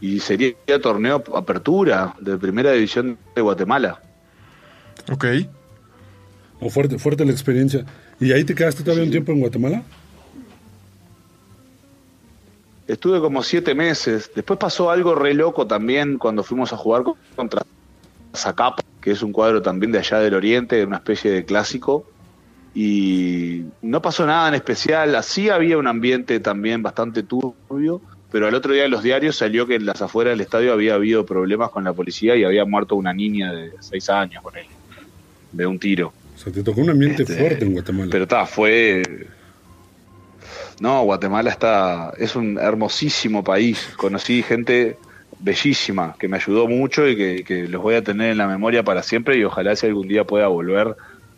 Y 0.00 0.18
sería 0.18 0.54
torneo 0.82 1.22
apertura 1.36 2.14
de 2.20 2.36
primera 2.36 2.72
división 2.72 3.16
de 3.36 3.40
Guatemala. 3.40 4.00
Ok. 5.12 5.26
O 6.58 6.70
fuerte, 6.70 6.98
fuerte 6.98 7.24
la 7.24 7.30
experiencia. 7.30 7.86
¿Y 8.18 8.32
ahí 8.32 8.42
te 8.42 8.52
quedaste 8.52 8.82
todavía 8.82 9.04
un 9.04 9.12
tiempo 9.12 9.30
en 9.30 9.38
Guatemala? 9.38 9.82
Estuve 12.88 13.20
como 13.20 13.44
siete 13.44 13.76
meses. 13.76 14.30
Después 14.34 14.58
pasó 14.58 14.90
algo 14.90 15.14
re 15.14 15.34
loco 15.34 15.68
también 15.68 16.18
cuando 16.18 16.42
fuimos 16.42 16.72
a 16.72 16.76
jugar 16.76 17.04
contra 17.36 17.62
Zacapa, 18.34 18.82
que 19.00 19.12
es 19.12 19.22
un 19.22 19.32
cuadro 19.32 19.62
también 19.62 19.92
de 19.92 19.98
allá 20.00 20.18
del 20.18 20.34
oriente, 20.34 20.84
una 20.84 20.96
especie 20.96 21.30
de 21.30 21.44
clásico. 21.44 22.06
Y 22.74 23.64
no 23.82 24.00
pasó 24.00 24.26
nada 24.26 24.48
en 24.48 24.54
especial. 24.54 25.14
Así 25.14 25.48
había 25.50 25.76
un 25.78 25.86
ambiente 25.86 26.40
también 26.40 26.82
bastante 26.82 27.22
turbio, 27.22 28.00
pero 28.30 28.46
al 28.46 28.54
otro 28.54 28.72
día 28.72 28.86
en 28.86 28.90
los 28.90 29.02
diarios 29.02 29.36
salió 29.36 29.66
que 29.66 29.74
en 29.74 29.84
las 29.84 30.00
afueras 30.00 30.32
del 30.32 30.40
estadio 30.40 30.72
había 30.72 30.94
habido 30.94 31.26
problemas 31.26 31.70
con 31.70 31.84
la 31.84 31.92
policía 31.92 32.34
y 32.36 32.44
había 32.44 32.64
muerto 32.64 32.96
una 32.96 33.12
niña 33.12 33.52
de 33.52 33.72
seis 33.80 34.08
años 34.08 34.42
con 34.42 34.56
él, 34.56 34.66
de 35.52 35.66
un 35.66 35.78
tiro. 35.78 36.12
O 36.34 36.38
sea, 36.38 36.52
te 36.52 36.62
tocó 36.62 36.80
un 36.80 36.90
ambiente 36.90 37.22
este, 37.22 37.36
fuerte 37.36 37.64
en 37.64 37.74
Guatemala. 37.74 38.08
Pero 38.10 38.24
está, 38.24 38.46
fue. 38.46 39.02
No, 40.80 41.02
Guatemala 41.02 41.50
está. 41.50 42.12
Es 42.16 42.34
un 42.34 42.58
hermosísimo 42.58 43.44
país. 43.44 43.90
Conocí 43.96 44.42
gente 44.42 44.96
bellísima 45.42 46.14
que 46.18 46.28
me 46.28 46.36
ayudó 46.36 46.68
mucho 46.68 47.06
y 47.08 47.44
que, 47.44 47.66
los 47.68 47.82
voy 47.82 47.96
a 47.96 48.02
tener 48.02 48.30
en 48.30 48.38
la 48.38 48.46
memoria 48.46 48.82
para 48.82 49.02
siempre 49.02 49.36
y 49.36 49.44
ojalá 49.44 49.76
si 49.76 49.86
algún 49.86 50.08
día 50.08 50.24
pueda 50.24 50.46
volver, 50.46 50.96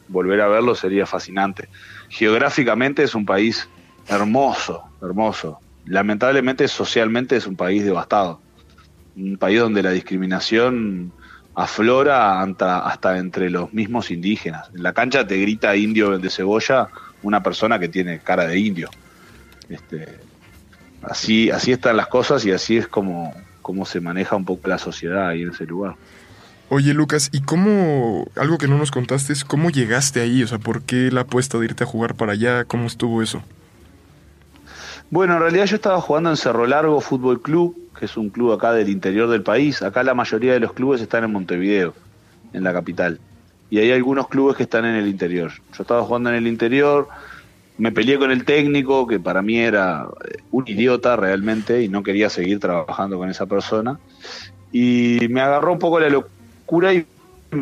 volver 0.08 0.40
a 0.40 0.48
verlo 0.48 0.74
sería 0.74 1.06
fascinante. 1.06 1.68
Geográficamente 2.08 3.02
es 3.02 3.14
un 3.14 3.26
país 3.26 3.68
hermoso, 4.08 4.84
hermoso. 5.02 5.60
Lamentablemente 5.86 6.66
socialmente 6.68 7.36
es 7.36 7.46
un 7.46 7.56
país 7.56 7.84
devastado. 7.84 8.40
Un 9.16 9.36
país 9.36 9.60
donde 9.60 9.82
la 9.82 9.90
discriminación 9.90 11.12
aflora 11.54 12.42
hasta, 12.42 13.18
entre 13.18 13.50
los 13.50 13.72
mismos 13.72 14.10
indígenas. 14.10 14.70
En 14.74 14.82
la 14.82 14.92
cancha 14.92 15.26
te 15.26 15.38
grita 15.38 15.76
indio 15.76 16.18
de 16.18 16.30
cebolla 16.30 16.88
una 17.22 17.42
persona 17.42 17.78
que 17.78 17.88
tiene 17.88 18.18
cara 18.18 18.46
de 18.46 18.58
indio. 18.58 18.90
Este, 19.68 20.18
así, 21.02 21.50
así 21.50 21.72
están 21.72 21.96
las 21.96 22.08
cosas 22.08 22.44
y 22.44 22.50
así 22.50 22.76
es 22.76 22.88
como, 22.88 23.32
como 23.62 23.86
se 23.86 24.00
maneja 24.00 24.36
un 24.36 24.44
poco 24.44 24.68
la 24.68 24.78
sociedad 24.78 25.28
ahí 25.28 25.42
en 25.42 25.50
ese 25.50 25.64
lugar. 25.64 25.94
Oye 26.70 26.94
Lucas, 26.94 27.28
¿y 27.32 27.42
cómo, 27.42 28.26
algo 28.36 28.56
que 28.56 28.68
no 28.68 28.78
nos 28.78 28.90
contaste 28.90 29.32
es 29.32 29.44
cómo 29.44 29.70
llegaste 29.70 30.20
ahí? 30.20 30.42
O 30.42 30.46
sea, 30.46 30.58
¿por 30.58 30.82
qué 30.82 31.10
la 31.12 31.22
apuesta 31.22 31.58
de 31.58 31.66
irte 31.66 31.84
a 31.84 31.86
jugar 31.86 32.14
para 32.14 32.32
allá? 32.32 32.64
¿Cómo 32.64 32.86
estuvo 32.86 33.22
eso? 33.22 33.42
Bueno, 35.10 35.34
en 35.34 35.40
realidad 35.40 35.66
yo 35.66 35.76
estaba 35.76 36.00
jugando 36.00 36.30
en 36.30 36.36
Cerro 36.36 36.66
Largo 36.66 37.00
Fútbol 37.00 37.42
Club, 37.42 37.76
que 37.98 38.06
es 38.06 38.16
un 38.16 38.30
club 38.30 38.52
acá 38.52 38.72
del 38.72 38.88
interior 38.88 39.28
del 39.28 39.42
país. 39.42 39.82
Acá 39.82 40.02
la 40.02 40.14
mayoría 40.14 40.54
de 40.54 40.60
los 40.60 40.72
clubes 40.72 41.02
están 41.02 41.22
en 41.22 41.32
Montevideo, 41.32 41.94
en 42.54 42.64
la 42.64 42.72
capital. 42.72 43.20
Y 43.68 43.78
hay 43.78 43.92
algunos 43.92 44.28
clubes 44.28 44.56
que 44.56 44.62
están 44.62 44.86
en 44.86 44.96
el 44.96 45.06
interior. 45.06 45.52
Yo 45.76 45.82
estaba 45.82 46.02
jugando 46.02 46.30
en 46.30 46.36
el 46.36 46.46
interior, 46.46 47.08
me 47.76 47.92
peleé 47.92 48.18
con 48.18 48.30
el 48.30 48.44
técnico, 48.44 49.06
que 49.06 49.20
para 49.20 49.42
mí 49.42 49.58
era 49.58 50.06
eh, 50.24 50.38
un 50.50 50.66
idiota 50.66 51.14
realmente, 51.14 51.82
y 51.82 51.88
no 51.88 52.02
quería 52.02 52.30
seguir 52.30 52.58
trabajando 52.58 53.18
con 53.18 53.28
esa 53.28 53.46
persona. 53.46 53.98
Y 54.72 55.18
me 55.28 55.40
agarró 55.42 55.72
un 55.72 55.78
poco 55.78 56.00
la 56.00 56.08
locura 56.08 56.33
y 56.92 57.06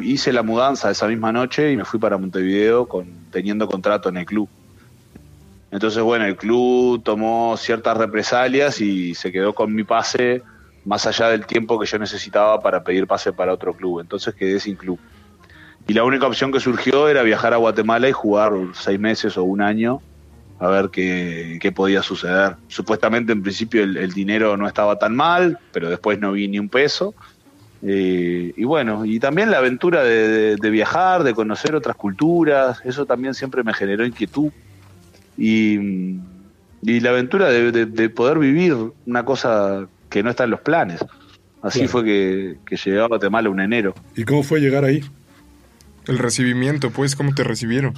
hice 0.02 0.32
la 0.32 0.42
mudanza 0.42 0.90
esa 0.90 1.06
misma 1.06 1.32
noche 1.32 1.72
y 1.72 1.76
me 1.76 1.84
fui 1.84 2.00
para 2.00 2.16
Montevideo 2.16 2.86
con, 2.88 3.06
teniendo 3.30 3.66
contrato 3.66 4.08
en 4.08 4.16
el 4.18 4.26
club. 4.26 4.48
Entonces, 5.70 6.02
bueno, 6.02 6.26
el 6.26 6.36
club 6.36 7.02
tomó 7.02 7.56
ciertas 7.56 7.96
represalias 7.96 8.80
y 8.80 9.14
se 9.14 9.32
quedó 9.32 9.54
con 9.54 9.74
mi 9.74 9.84
pase 9.84 10.42
más 10.84 11.06
allá 11.06 11.28
del 11.28 11.46
tiempo 11.46 11.78
que 11.78 11.86
yo 11.86 11.98
necesitaba 11.98 12.60
para 12.60 12.82
pedir 12.84 13.06
pase 13.06 13.32
para 13.32 13.52
otro 13.54 13.74
club. 13.74 14.00
Entonces 14.00 14.34
quedé 14.34 14.60
sin 14.60 14.76
club. 14.76 14.98
Y 15.88 15.94
la 15.94 16.04
única 16.04 16.26
opción 16.26 16.52
que 16.52 16.60
surgió 16.60 17.08
era 17.08 17.22
viajar 17.22 17.54
a 17.54 17.56
Guatemala 17.56 18.08
y 18.08 18.12
jugar 18.12 18.52
seis 18.74 19.00
meses 19.00 19.36
o 19.36 19.44
un 19.44 19.62
año 19.62 20.00
a 20.62 20.68
ver 20.68 20.90
qué, 20.90 21.72
podía 21.74 22.02
suceder. 22.02 22.54
Supuestamente 22.68 23.32
en 23.32 23.42
principio 23.42 23.82
el, 23.82 24.12
dinero 24.12 24.56
no 24.56 24.68
estaba 24.68 24.96
tan 24.96 25.16
mal, 25.16 25.58
pero 25.72 25.90
después 25.90 26.20
no 26.20 26.32
vi 26.32 26.46
ni 26.46 26.60
un 26.60 26.68
peso. 26.68 27.14
Eh, 27.84 28.52
y 28.56 28.64
bueno, 28.64 29.04
y 29.04 29.18
también 29.18 29.50
la 29.50 29.58
aventura 29.58 30.04
de 30.04 30.70
viajar, 30.70 31.24
de 31.24 31.34
conocer 31.34 31.74
otras 31.74 31.96
culturas, 31.96 32.80
eso 32.84 33.06
también 33.06 33.34
siempre 33.34 33.64
me 33.64 33.74
generó 33.74 34.06
inquietud 34.06 34.52
y, 35.36 36.18
la 36.82 37.10
aventura 37.10 37.48
de, 37.50 38.08
poder 38.10 38.38
vivir 38.38 38.76
una 39.06 39.24
cosa 39.24 39.86
que 40.08 40.22
no 40.22 40.30
está 40.30 40.44
en 40.44 40.50
los 40.50 40.60
planes. 40.60 41.04
Así 41.62 41.86
fue 41.88 42.04
que, 42.04 42.56
que 42.66 42.76
llegué 42.76 43.00
a 43.00 43.06
Guatemala 43.06 43.48
un 43.48 43.60
enero. 43.60 43.94
¿Y 44.16 44.24
cómo 44.24 44.42
fue 44.42 44.60
llegar 44.60 44.84
ahí? 44.84 45.02
El 46.06 46.18
recibimiento, 46.18 46.90
pues, 46.90 47.14
¿cómo 47.14 47.34
te 47.34 47.44
recibieron? 47.44 47.94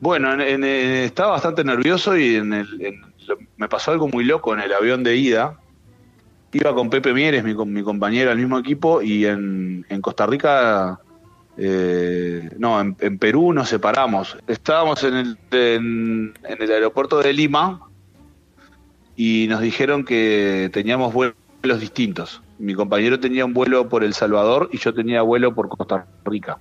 Bueno, 0.00 0.32
en- 0.32 0.40
en- 0.40 0.64
en- 0.64 1.04
estaba 1.04 1.32
bastante 1.32 1.64
nervioso 1.64 2.16
y 2.16 2.36
en 2.36 2.52
el, 2.52 2.80
en- 2.80 3.00
lo- 3.26 3.38
me 3.56 3.68
pasó 3.68 3.90
algo 3.90 4.08
muy 4.08 4.24
loco 4.24 4.54
en 4.54 4.60
el 4.60 4.72
avión 4.72 5.02
de 5.02 5.16
ida. 5.16 5.58
Iba 6.54 6.72
con 6.72 6.88
Pepe 6.88 7.12
Mieres, 7.12 7.42
mi, 7.42 7.52
mi 7.52 7.82
compañero 7.82 8.30
al 8.30 8.38
mismo 8.38 8.58
equipo, 8.58 9.02
y 9.02 9.26
en, 9.26 9.84
Costa 10.00 10.24
Rica, 10.24 11.00
eh, 11.56 12.48
no, 12.58 12.80
en, 12.80 13.18
Perú 13.18 13.52
nos 13.52 13.68
separamos. 13.68 14.38
Estábamos 14.46 15.02
en 15.02 15.14
el, 15.14 15.38
en 15.50 16.34
el 16.44 16.70
aeropuerto 16.70 17.18
de 17.18 17.32
Lima 17.32 17.80
y 19.16 19.46
nos 19.48 19.60
dijeron 19.60 20.04
que 20.04 20.70
teníamos 20.72 21.12
vuelos 21.12 21.34
distintos. 21.80 22.40
Mi 22.60 22.74
compañero 22.74 23.18
tenía 23.18 23.44
un 23.44 23.52
vuelo 23.52 23.88
por 23.88 24.04
El 24.04 24.14
Salvador 24.14 24.68
y 24.72 24.78
yo 24.78 24.94
tenía 24.94 25.22
vuelo 25.22 25.52
por 25.56 25.68
Costa 25.68 26.06
Rica. 26.24 26.58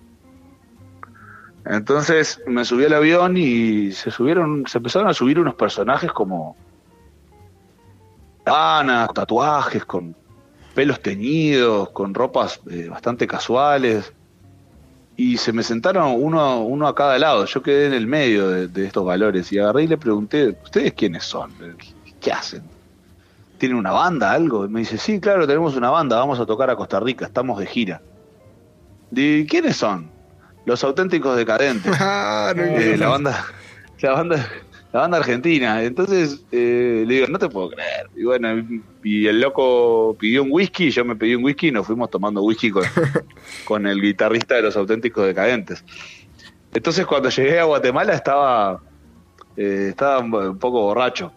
Entonces 1.66 2.42
me 2.48 2.66
subí 2.66 2.86
al 2.86 2.94
avión 2.94 3.38
y 3.38 3.92
se 3.92 4.10
subieron, 4.10 4.66
se 4.68 4.80
empezaron 4.80 5.08
a 5.08 5.14
subir 5.14 5.40
unos 5.40 5.54
personajes 5.54 6.12
como 6.12 6.58
ganas, 8.46 9.14
tatuajes, 9.14 9.86
con 9.86 10.16
pelos 10.74 11.02
teñidos, 11.02 11.90
con 11.90 12.14
ropas 12.14 12.60
eh, 12.70 12.88
bastante 12.90 13.28
casuales. 13.28 14.12
Y 15.16 15.38
se 15.38 15.54
me 15.54 15.62
sentaron 15.62 16.16
uno, 16.18 16.64
uno 16.64 16.88
a 16.88 16.96
cada 16.96 17.20
lado. 17.20 17.46
Yo 17.46 17.62
quedé 17.62 17.86
en 17.88 17.94
el 17.94 18.08
medio 18.08 18.50
de, 18.50 18.68
de 18.68 18.86
estos 18.86 19.06
valores 19.06 19.52
y 19.52 19.60
agarré 19.60 19.84
y 19.84 19.88
le 19.88 19.98
pregunté, 19.98 20.58
¿ustedes 20.64 20.94
quiénes 20.94 21.24
son? 21.24 21.52
¿Qué 22.20 22.32
hacen? 22.32 22.64
¿Tienen 23.60 23.78
una 23.78 23.92
banda, 23.92 24.32
algo? 24.32 24.66
Y 24.66 24.70
me 24.70 24.80
dice, 24.80 24.98
sí, 24.98 25.20
claro, 25.20 25.46
tenemos 25.46 25.76
una 25.76 25.92
banda, 25.92 26.18
vamos 26.18 26.40
a 26.40 26.46
tocar 26.46 26.70
a 26.72 26.76
Costa 26.76 27.00
Rica, 27.00 27.26
estamos 27.26 27.60
de 27.60 27.68
gira. 27.68 28.02
¿Y 29.12 29.46
quiénes 29.46 29.78
son? 29.78 30.10
Los 30.66 30.84
auténticos 30.84 31.38
decadentes. 31.38 31.96
Ah, 32.00 32.54
no, 32.56 32.64
Eh, 32.64 32.98
la 32.98 33.10
banda 33.10 33.46
la 34.02 34.12
banda 34.12 34.50
la 34.94 35.00
banda 35.02 35.18
argentina. 35.18 35.84
Entonces 35.84 36.46
eh, 36.52 37.04
le 37.06 37.16
digo 37.16 37.28
no 37.28 37.40
te 37.40 37.50
puedo 37.50 37.72
creer. 37.72 38.10
Y 38.16 38.24
bueno 38.24 38.64
y 39.04 39.28
el 39.28 39.42
loco 39.42 40.16
pidió 40.18 40.44
un 40.44 40.50
whisky 40.52 40.92
yo 40.92 41.04
me 41.04 41.16
pedí 41.16 41.36
un 41.36 41.44
whisky 41.44 41.68
y 41.68 41.72
nos 41.72 41.86
fuimos 41.86 42.10
tomando 42.10 42.42
whisky 42.42 42.70
con, 42.72 42.86
con 43.66 43.88
el 43.88 44.00
guitarrista 44.02 44.56
de 44.56 44.62
los 44.62 44.78
auténticos 44.78 45.26
decadentes. 45.26 45.84
Entonces 46.74 47.06
cuando 47.06 47.30
llegué 47.30 47.60
a 47.60 47.66
Guatemala 47.66 48.14
estaba 48.14 48.80
eh, 49.58 49.88
estaba 49.90 50.20
un 50.20 50.60
poco 50.60 50.84
borracho. 50.84 51.32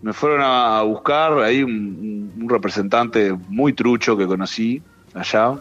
Me 0.00 0.12
fueron 0.12 0.40
a 0.42 0.82
buscar 0.82 1.38
ahí 1.40 1.62
un, 1.62 2.32
un 2.36 2.48
representante 2.48 3.32
muy 3.48 3.72
trucho 3.72 4.16
que 4.16 4.26
conocí 4.26 4.82
allá 5.14 5.60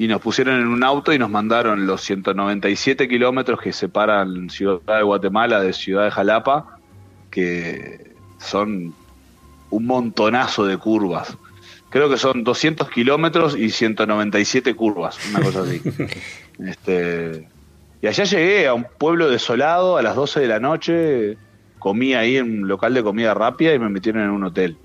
y 0.00 0.08
nos 0.08 0.22
pusieron 0.22 0.58
en 0.58 0.68
un 0.68 0.82
auto 0.82 1.12
y 1.12 1.18
nos 1.18 1.28
mandaron 1.28 1.86
los 1.86 2.00
197 2.00 3.06
kilómetros 3.06 3.60
que 3.60 3.70
separan 3.70 4.48
Ciudad 4.48 4.96
de 4.96 5.02
Guatemala 5.02 5.60
de 5.60 5.74
Ciudad 5.74 6.04
de 6.04 6.10
Jalapa, 6.10 6.78
que 7.30 8.14
son 8.38 8.94
un 9.68 9.86
montonazo 9.86 10.64
de 10.64 10.78
curvas. 10.78 11.36
Creo 11.90 12.08
que 12.08 12.16
son 12.16 12.44
200 12.44 12.88
kilómetros 12.88 13.54
y 13.54 13.68
197 13.68 14.74
curvas, 14.74 15.18
una 15.28 15.42
cosa 15.42 15.64
así. 15.64 15.82
este, 16.66 17.46
y 18.00 18.06
allá 18.06 18.24
llegué 18.24 18.68
a 18.68 18.72
un 18.72 18.86
pueblo 18.96 19.28
desolado 19.28 19.98
a 19.98 20.02
las 20.02 20.16
12 20.16 20.40
de 20.40 20.48
la 20.48 20.60
noche, 20.60 21.36
comí 21.78 22.14
ahí 22.14 22.38
en 22.38 22.62
un 22.62 22.68
local 22.68 22.94
de 22.94 23.02
comida 23.02 23.34
rápida 23.34 23.74
y 23.74 23.78
me 23.78 23.90
metieron 23.90 24.22
en 24.22 24.30
un 24.30 24.44
hotel. 24.44 24.78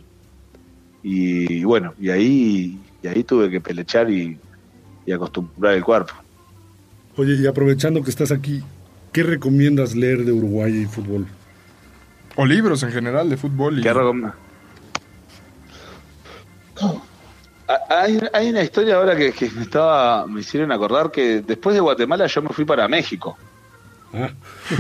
Y, 1.04 1.64
bueno, 1.64 1.94
y 2.02 2.10
ahí, 2.10 2.80
y 3.02 3.08
ahí 3.08 3.24
tuve 3.24 3.50
que 3.50 3.62
pelechar 3.62 4.10
y, 4.10 4.38
y 5.06 5.12
acostumbrar 5.12 5.74
el 5.76 5.84
cuerpo. 5.84 6.14
Oye, 7.18 7.36
y 7.36 7.48
aprovechando 7.48 8.04
que 8.04 8.10
estás 8.10 8.32
aquí, 8.32 8.64
¿qué 9.14 9.24
recomiendas 9.24 9.96
leer 9.96 10.26
de 10.26 10.32
Uruguay 10.32 10.82
y 10.82 10.86
fútbol? 10.86 11.28
O 12.36 12.46
libros 12.46 12.84
en 12.84 12.92
general 12.92 13.30
de 13.30 13.38
fútbol. 13.38 13.80
Y... 13.80 13.82
¿Qué 13.84 13.94
recom- 13.94 14.34
Ah, 17.68 17.80
Hay, 17.90 18.20
hay 18.34 18.50
una 18.50 18.62
historia 18.62 18.96
ahora 18.98 19.16
que, 19.16 19.32
que 19.32 19.50
me 19.50 19.64
estaba 19.64 20.28
me 20.28 20.42
hicieron 20.42 20.72
acordar 20.72 21.10
que 21.12 21.42
después 21.42 21.74
de 21.74 21.80
Guatemala 21.80 22.28
yo 22.28 22.42
me 22.44 22.50
fui 22.50 22.64
para 22.66 22.88
México 22.88 23.38
Ah, 24.14 24.30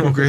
Ok. 0.04 0.20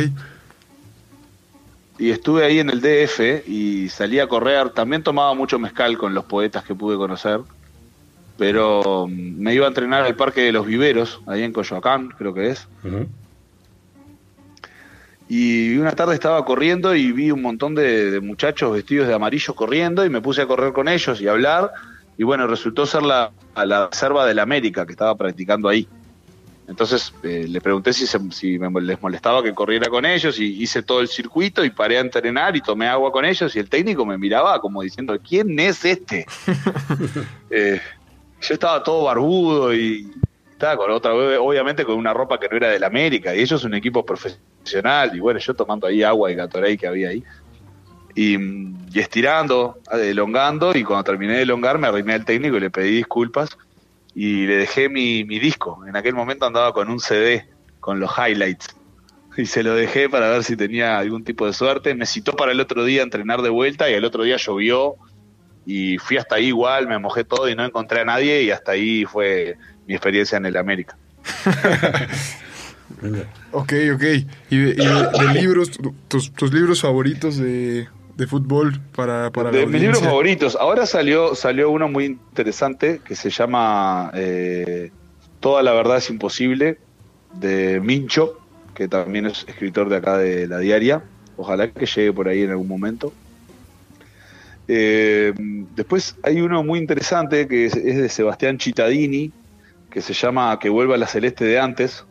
y 1.98 2.10
estuve 2.10 2.44
ahí 2.44 2.58
en 2.60 2.70
el 2.70 2.80
DF 2.80 3.46
y 3.48 3.88
salí 3.88 4.18
a 4.20 4.26
correr. 4.26 4.70
También 4.70 5.02
tomaba 5.02 5.32
mucho 5.34 5.58
mezcal 5.58 5.96
con 5.98 6.14
los 6.14 6.24
poetas 6.24 6.64
que 6.64 6.74
pude 6.74 6.96
conocer, 6.96 7.40
pero 8.38 9.06
mm, 9.08 9.40
me 9.40 9.54
iba 9.54 9.64
a 9.66 9.68
entrenar 9.68 10.04
al 10.04 10.16
Parque 10.16 10.42
de 10.42 10.52
los 10.52 10.66
Viveros, 10.66 11.20
ahí 11.26 11.42
en 11.42 11.52
Coyoacán, 11.52 12.08
creo 12.16 12.34
que 12.34 12.48
es. 12.50 12.66
Y 15.28 15.76
una 15.78 15.92
tarde 15.92 16.14
estaba 16.14 16.44
corriendo 16.44 16.94
y 16.94 17.10
vi 17.10 17.30
un 17.32 17.42
montón 17.42 17.74
de, 17.74 18.10
de 18.12 18.20
muchachos 18.20 18.72
vestidos 18.72 19.08
de 19.08 19.14
amarillo 19.14 19.54
corriendo 19.54 20.04
y 20.04 20.10
me 20.10 20.20
puse 20.20 20.42
a 20.42 20.46
correr 20.46 20.72
con 20.72 20.86
ellos 20.88 21.20
y 21.20 21.26
a 21.26 21.32
hablar. 21.32 21.72
Y 22.16 22.22
bueno, 22.22 22.46
resultó 22.46 22.86
ser 22.86 23.02
la, 23.02 23.32
la 23.56 23.88
reserva 23.88 24.24
del 24.24 24.38
América 24.38 24.86
que 24.86 24.92
estaba 24.92 25.16
practicando 25.16 25.68
ahí. 25.68 25.88
Entonces 26.68 27.12
eh, 27.22 27.46
le 27.48 27.60
pregunté 27.60 27.92
si, 27.92 28.06
se- 28.06 28.18
si 28.30 28.58
me, 28.58 28.80
les 28.80 29.00
molestaba 29.02 29.42
que 29.42 29.52
corriera 29.52 29.88
con 29.88 30.04
ellos 30.06 30.38
y 30.38 30.62
hice 30.62 30.82
todo 30.82 31.00
el 31.00 31.08
circuito 31.08 31.64
y 31.64 31.70
paré 31.70 31.98
a 31.98 32.00
entrenar 32.00 32.56
y 32.56 32.60
tomé 32.60 32.88
agua 32.88 33.10
con 33.12 33.24
ellos 33.24 33.54
y 33.54 33.58
el 33.60 33.68
técnico 33.68 34.04
me 34.06 34.18
miraba 34.18 34.60
como 34.60 34.82
diciendo, 34.82 35.16
¿quién 35.26 35.58
es 35.58 35.84
este? 35.84 36.26
Eh, 37.50 37.80
yo 38.40 38.54
estaba 38.54 38.82
todo 38.82 39.04
barbudo 39.04 39.74
y 39.74 40.10
estaba 40.50 40.76
con 40.76 40.90
otra, 40.90 41.14
obviamente 41.14 41.84
con 41.84 41.96
una 41.96 42.14
ropa 42.14 42.38
que 42.38 42.48
no 42.48 42.56
era 42.56 42.68
del 42.68 42.84
América 42.84 43.34
y 43.34 43.40
ellos 43.40 43.64
un 43.64 43.74
equipo 43.74 44.04
profesional 44.04 45.14
y 45.14 45.20
bueno, 45.20 45.38
yo 45.38 45.54
tomando 45.54 45.86
ahí 45.86 46.02
agua 46.02 46.30
y 46.30 46.34
Gatorade 46.34 46.78
que 46.78 46.86
había 46.86 47.10
ahí. 47.10 47.22
Y, 48.14 48.38
estirando, 48.98 49.78
elongando 49.92 50.74
y 50.74 50.82
cuando 50.82 51.04
terminé 51.04 51.34
de 51.34 51.42
elongar 51.42 51.76
me 51.76 51.86
arrimé 51.86 52.14
al 52.14 52.24
técnico 52.24 52.56
y 52.56 52.60
le 52.60 52.70
pedí 52.70 52.96
disculpas 52.96 53.58
y 54.14 54.46
le 54.46 54.56
dejé 54.56 54.88
mi, 54.88 55.24
mi 55.24 55.38
disco. 55.38 55.84
En 55.86 55.96
aquel 55.96 56.14
momento 56.14 56.46
andaba 56.46 56.72
con 56.72 56.88
un 56.88 56.98
CD 56.98 57.46
con 57.80 58.00
los 58.00 58.10
highlights 58.16 58.74
y 59.36 59.44
se 59.44 59.62
lo 59.62 59.74
dejé 59.74 60.08
para 60.08 60.30
ver 60.30 60.44
si 60.44 60.56
tenía 60.56 60.98
algún 60.98 61.24
tipo 61.24 61.46
de 61.46 61.52
suerte. 61.52 61.94
Me 61.94 62.06
citó 62.06 62.34
para 62.34 62.52
el 62.52 62.60
otro 62.60 62.84
día 62.84 63.02
entrenar 63.02 63.42
de 63.42 63.50
vuelta 63.50 63.90
y 63.90 63.94
el 63.94 64.04
otro 64.04 64.24
día 64.24 64.36
llovió 64.38 64.96
y 65.66 65.98
fui 65.98 66.16
hasta 66.16 66.36
ahí 66.36 66.46
igual, 66.46 66.86
me 66.86 66.98
mojé 66.98 67.24
todo 67.24 67.48
y 67.48 67.54
no 67.56 67.64
encontré 67.64 68.00
a 68.00 68.04
nadie 68.04 68.42
y 68.44 68.50
hasta 68.52 68.72
ahí 68.72 69.04
fue 69.04 69.58
mi 69.86 69.94
experiencia 69.94 70.38
en 70.38 70.46
el 70.46 70.56
América. 70.56 70.96
Ok, 73.52 73.72
ok. 73.94 74.02
¿Y 74.50 74.56
de, 74.58 74.70
y 74.70 74.86
de- 74.86 75.08
de 75.18 75.28
libros, 75.40 75.70
tu- 75.72 75.94
tus, 76.08 76.32
tus 76.32 76.52
libros 76.52 76.80
favoritos 76.80 77.36
de, 77.36 77.88
de 78.16 78.26
fútbol 78.26 78.80
para, 78.94 79.30
para 79.30 79.50
la 79.50 79.58
de 79.58 79.66
mis 79.66 79.80
libros 79.80 80.00
favoritos. 80.00 80.56
Ahora 80.60 80.86
salió, 80.86 81.34
salió 81.34 81.70
uno 81.70 81.88
muy 81.88 82.04
interesante 82.04 83.00
que 83.04 83.14
se 83.16 83.30
llama 83.30 84.10
eh, 84.14 84.90
Toda 85.40 85.62
la 85.62 85.72
verdad 85.72 85.98
es 85.98 86.08
imposible, 86.10 86.78
de 87.40 87.80
Mincho, 87.80 88.38
que 88.74 88.88
también 88.88 89.26
es 89.26 89.44
escritor 89.48 89.88
de 89.88 89.96
acá 89.96 90.16
de 90.16 90.46
la 90.46 90.58
diaria. 90.58 91.02
Ojalá 91.36 91.68
que 91.70 91.86
llegue 91.86 92.12
por 92.12 92.28
ahí 92.28 92.42
en 92.42 92.50
algún 92.50 92.68
momento. 92.68 93.12
Eh, 94.68 95.32
después 95.38 96.18
hay 96.22 96.40
uno 96.40 96.64
muy 96.64 96.78
interesante 96.78 97.46
que 97.48 97.66
es, 97.66 97.74
de 97.74 98.08
Sebastián 98.08 98.58
Cittadini, 98.60 99.32
que 99.90 100.02
se 100.02 100.12
llama 100.14 100.58
Que 100.58 100.68
vuelva 100.68 100.96
la 100.96 101.06
celeste 101.06 101.44
de 101.44 101.58
antes, 101.60 102.04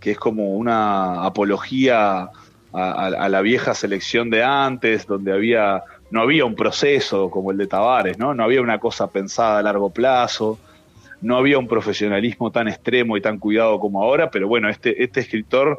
que 0.00 0.12
es 0.12 0.18
como 0.18 0.54
una 0.56 1.24
apología 1.24 2.22
a, 2.22 2.30
a- 2.72 3.06
a 3.08 3.28
la 3.28 3.40
vieja 3.42 3.74
selección 3.74 4.30
de 4.30 4.42
antes, 4.44 5.06
donde 5.06 5.32
había 5.32 5.82
no 6.10 6.22
había 6.22 6.44
un 6.44 6.56
proceso 6.56 7.30
como 7.30 7.52
el 7.52 7.58
de 7.58 7.68
Tavares, 7.68 8.18
¿no? 8.18 8.34
No 8.34 8.42
había 8.44 8.62
una 8.62 8.80
cosa 8.80 9.10
pensada 9.12 9.58
a 9.60 9.62
largo 9.62 9.92
plazo, 9.92 10.60
no 11.20 11.36
había 11.36 11.58
un 11.58 11.68
profesionalismo 11.68 12.50
tan 12.52 12.68
extremo 12.68 13.16
y 13.16 13.20
tan 13.22 13.38
cuidado 13.38 13.78
como 13.80 14.02
ahora, 14.02 14.30
pero 14.30 14.48
bueno, 14.48 14.68
este, 14.68 15.02
este 15.04 15.20
escritor 15.20 15.78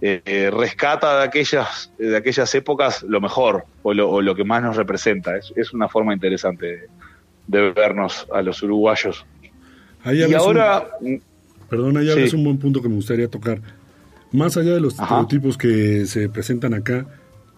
eh, 0.00 0.50
rescata 0.52 1.18
de 1.18 1.24
aquellas, 1.24 1.92
de 1.98 2.16
aquellas 2.16 2.54
épocas 2.54 3.02
lo 3.02 3.20
mejor 3.20 3.64
o 3.82 3.94
lo, 3.94 4.10
o 4.10 4.20
lo 4.22 4.34
que 4.34 4.44
más 4.44 4.62
nos 4.62 4.76
representa. 4.76 5.36
Es, 5.36 5.52
es 5.56 5.72
una 5.72 5.88
forma 5.88 6.12
interesante 6.12 6.66
de, 6.66 6.80
de 7.46 7.70
vernos 7.72 8.26
a 8.32 8.42
los 8.42 8.62
uruguayos. 8.62 9.24
Ahí 10.04 10.18
Y 10.18 10.22
hablas 10.24 10.42
un- 10.42 10.46
ahora, 10.48 10.88
Perdona, 11.68 12.02
ya 12.02 12.12
Sí. 12.14 12.20
es 12.22 12.32
un 12.32 12.44
buen 12.44 12.58
punto 12.58 12.80
que 12.80 12.88
me 12.88 12.94
gustaría 12.94 13.28
tocar. 13.28 13.60
Más 14.32 14.56
allá 14.56 14.74
de 14.74 14.80
los 14.80 14.94
estereotipos 15.00 15.58
que 15.58 16.06
se 16.06 16.28
presentan 16.28 16.74
acá, 16.74 17.06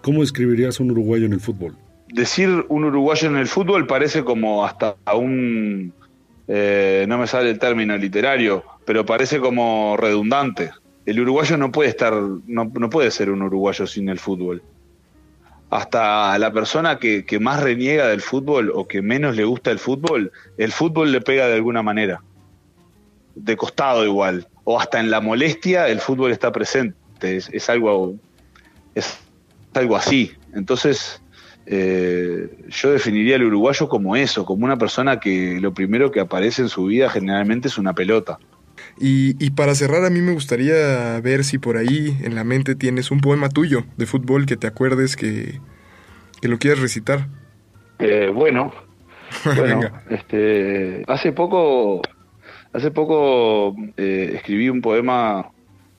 ¿cómo 0.01 0.21
describirías 0.21 0.81
a 0.81 0.83
un 0.83 0.91
uruguayo 0.93 1.27
en 1.27 1.33
el 1.35 1.41
fútbol? 1.41 1.75
decir 2.11 2.65
un 2.71 2.85
uruguayo 2.85 3.29
en 3.29 3.37
el 3.37 3.47
fútbol 3.47 3.87
parece 3.87 4.25
como 4.25 4.65
hasta 4.65 4.97
un, 5.15 5.93
eh, 6.47 7.05
no 7.07 7.19
me 7.19 7.27
sale 7.27 7.51
el 7.51 7.59
término 7.59 7.95
literario, 7.99 8.65
pero 8.87 9.05
parece 9.05 9.41
como 9.41 9.95
redundante. 9.99 10.71
El 11.09 11.21
uruguayo 11.21 11.57
no 11.57 11.73
puede 11.73 11.89
estar, 11.89 12.13
no, 12.13 12.91
puede 12.91 13.11
ser 13.11 13.31
un 13.31 13.41
uruguayo 13.41 13.87
sin 13.87 14.11
el 14.11 14.19
fútbol. 14.19 14.63
Hasta 15.71 16.39
la 16.39 16.53
persona 16.53 16.99
que, 16.99 17.25
más 17.41 17.63
reniega 17.63 18.09
del 18.09 18.21
fútbol 18.21 18.71
o 18.75 18.87
que 18.87 19.01
menos 19.01 19.35
le 19.35 19.45
gusta 19.45 19.71
el 19.71 19.79
fútbol, 19.79 20.31
el 20.59 20.71
fútbol 20.71 21.11
le 21.11 21.23
pega 21.23 21.47
de 21.47 21.55
alguna 21.55 21.83
manera. 21.83 22.21
De 23.35 23.57
costado 23.57 24.05
igual. 24.05 24.49
O 24.65 24.79
hasta 24.79 25.01
en 25.01 25.11
la 25.11 25.23
molestia 25.23 25.89
el 25.89 26.01
fútbol 26.01 26.31
está 26.31 26.53
presente. 26.53 26.99
es 27.23 27.71
algo, 27.71 28.15
es 28.95 29.19
algo 29.73 29.97
así. 29.97 30.33
Entonces, 30.53 31.23
eh, 31.65 32.51
yo 32.69 32.93
definiría 32.93 33.37
al 33.37 33.45
uruguayo 33.45 33.89
como 33.89 34.15
eso, 34.15 34.45
como 34.45 34.67
una 34.67 34.77
persona 34.77 35.21
que 35.21 35.59
lo 35.59 35.73
primero 35.73 36.11
que 36.11 36.21
aparece 36.21 36.61
en 36.61 36.69
su 36.69 36.85
vida 36.85 37.09
generalmente 37.09 37.69
es 37.69 37.79
una 37.79 37.95
pelota. 37.95 38.39
Y, 39.01 39.37
y, 39.45 39.51
para 39.51 39.75
cerrar, 39.75 40.05
a 40.05 40.11
mí 40.11 40.21
me 40.21 40.33
gustaría 40.33 41.21
ver 41.21 41.45
si 41.45 41.59
por 41.59 41.77
ahí 41.77 42.17
en 42.23 42.35
la 42.35 42.43
mente 42.43 42.75
tienes 42.75 43.11
un 43.11 43.21
poema 43.21 43.49
tuyo 43.49 43.85
de 43.97 44.07
fútbol 44.07 44.47
que 44.47 44.57
te 44.57 44.67
acuerdes 44.67 45.15
que, 45.15 45.61
que 46.41 46.49
lo 46.49 46.59
quieras 46.59 46.81
recitar. 46.81 47.29
Eh, 48.01 48.31
bueno, 48.35 48.73
bueno 49.57 49.81
este, 50.11 51.05
hace 51.07 51.33
poco, 51.33 52.03
hace 52.73 52.91
poco 52.91 53.77
eh, 53.97 54.33
escribí 54.35 54.69
un 54.69 54.81
poema 54.81 55.51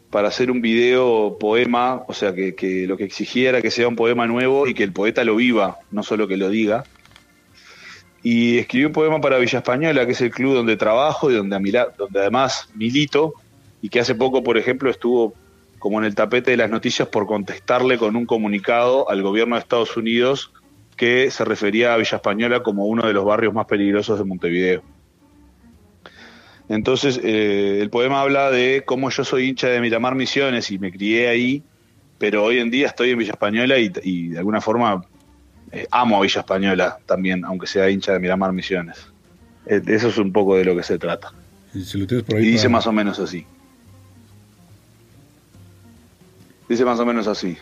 para 0.10 0.28
hacer 0.28 0.50
un 0.50 0.62
video 0.62 1.38
poema, 1.40 2.04
o 2.08 2.14
sea, 2.14 2.34
que, 2.34 2.56
que, 2.56 2.88
lo 2.88 2.98
que 2.98 3.04
exigía 3.04 3.50
era 3.50 3.62
que 3.62 3.72
sea 3.72 3.88
un 3.88 3.96
poema 3.96 4.26
nuevo 4.28 4.68
y 4.68 4.74
que 4.74 4.84
el 4.84 4.92
poeta 4.92 5.24
lo 5.24 5.36
viva, 5.36 5.78
no 5.92 6.04
solo 6.04 6.28
que 6.28 6.36
lo 6.36 6.50
diga. 6.50 6.84
Y 8.22 8.58
escribí 8.58 8.86
un 8.86 8.94
poema 8.94 9.22
para 9.22 9.38
Villa 9.38 9.60
Española, 9.60 10.06
que 10.06 10.12
es 10.12 10.22
el 10.22 10.32
club 10.32 10.56
donde 10.56 10.76
trabajo 10.76 11.32
y 11.32 11.36
donde, 11.36 11.58
donde 11.98 12.20
además 12.20 12.70
milito, 12.76 13.34
y 13.82 13.90
que 13.90 14.00
hace 14.00 14.16
poco, 14.16 14.44
por 14.44 14.58
ejemplo, 14.58 14.90
estuvo 14.90 15.34
como 15.80 16.00
en 16.00 16.06
el 16.06 16.16
tapete 16.16 16.52
de 16.52 16.58
las 16.58 16.70
noticias 16.70 17.08
por 17.08 17.26
contestarle 17.26 17.98
con 17.98 18.16
un 18.16 18.26
comunicado 18.26 19.10
al 19.10 19.22
gobierno 19.22 19.56
de 19.56 19.62
Estados 19.62 19.96
Unidos 19.96 20.52
que 20.98 21.32
se 21.32 21.46
refería 21.46 21.94
a 21.94 21.98
Villa 21.98 22.18
Española 22.18 22.62
como 22.62 22.86
uno 22.86 23.08
de 23.08 23.14
los 23.14 23.24
barrios 23.24 23.54
más 23.54 23.66
peligrosos 23.66 24.20
de 24.20 24.26
Montevideo. 24.26 24.84
Entonces, 26.68 27.20
eh, 27.24 27.80
el 27.82 27.90
poema 27.90 28.22
habla 28.22 28.52
de 28.52 28.84
cómo 28.86 29.10
yo 29.10 29.24
soy 29.24 29.48
hincha 29.48 29.70
de 29.70 29.80
Miramar 29.80 30.16
Misiones 30.16 30.70
y 30.70 30.78
me 30.78 30.92
crié 30.92 31.30
ahí, 31.30 31.64
pero 32.18 32.44
hoy 32.44 32.60
en 32.60 32.70
día 32.70 32.88
estoy 32.88 33.12
en 33.12 33.18
Villa 33.18 33.32
Española 33.32 33.80
y, 33.80 33.92
y 34.04 34.28
de 34.28 34.38
alguna 34.38 34.60
forma 34.60 35.02
eh, 35.72 35.88
amo 35.92 36.18
a 36.18 36.22
Villa 36.22 36.42
Española 36.42 37.00
también, 37.06 37.46
aunque 37.46 37.68
sea 37.68 37.90
hincha 37.90 38.14
de 38.14 38.20
Miramar 38.20 38.52
Misiones. 38.54 39.08
Eh, 39.66 39.82
eso 39.88 40.08
es 40.08 40.18
un 40.18 40.32
poco 40.32 40.56
de 40.56 40.66
lo 40.66 40.76
que 40.76 40.84
se 40.84 40.98
trata. 40.98 41.32
Y, 41.74 41.84
si 41.84 41.98
lo 41.98 42.08
tienes 42.08 42.26
por 42.26 42.38
ahí 42.38 42.46
y 42.46 42.52
dice 42.52 42.70
más 42.70 42.88
o 42.88 42.92
menos 42.92 43.20
así. 43.20 43.46
Dice 46.68 46.86
más 46.86 47.00
o 47.00 47.06
menos 47.06 47.28
así. 47.28 47.58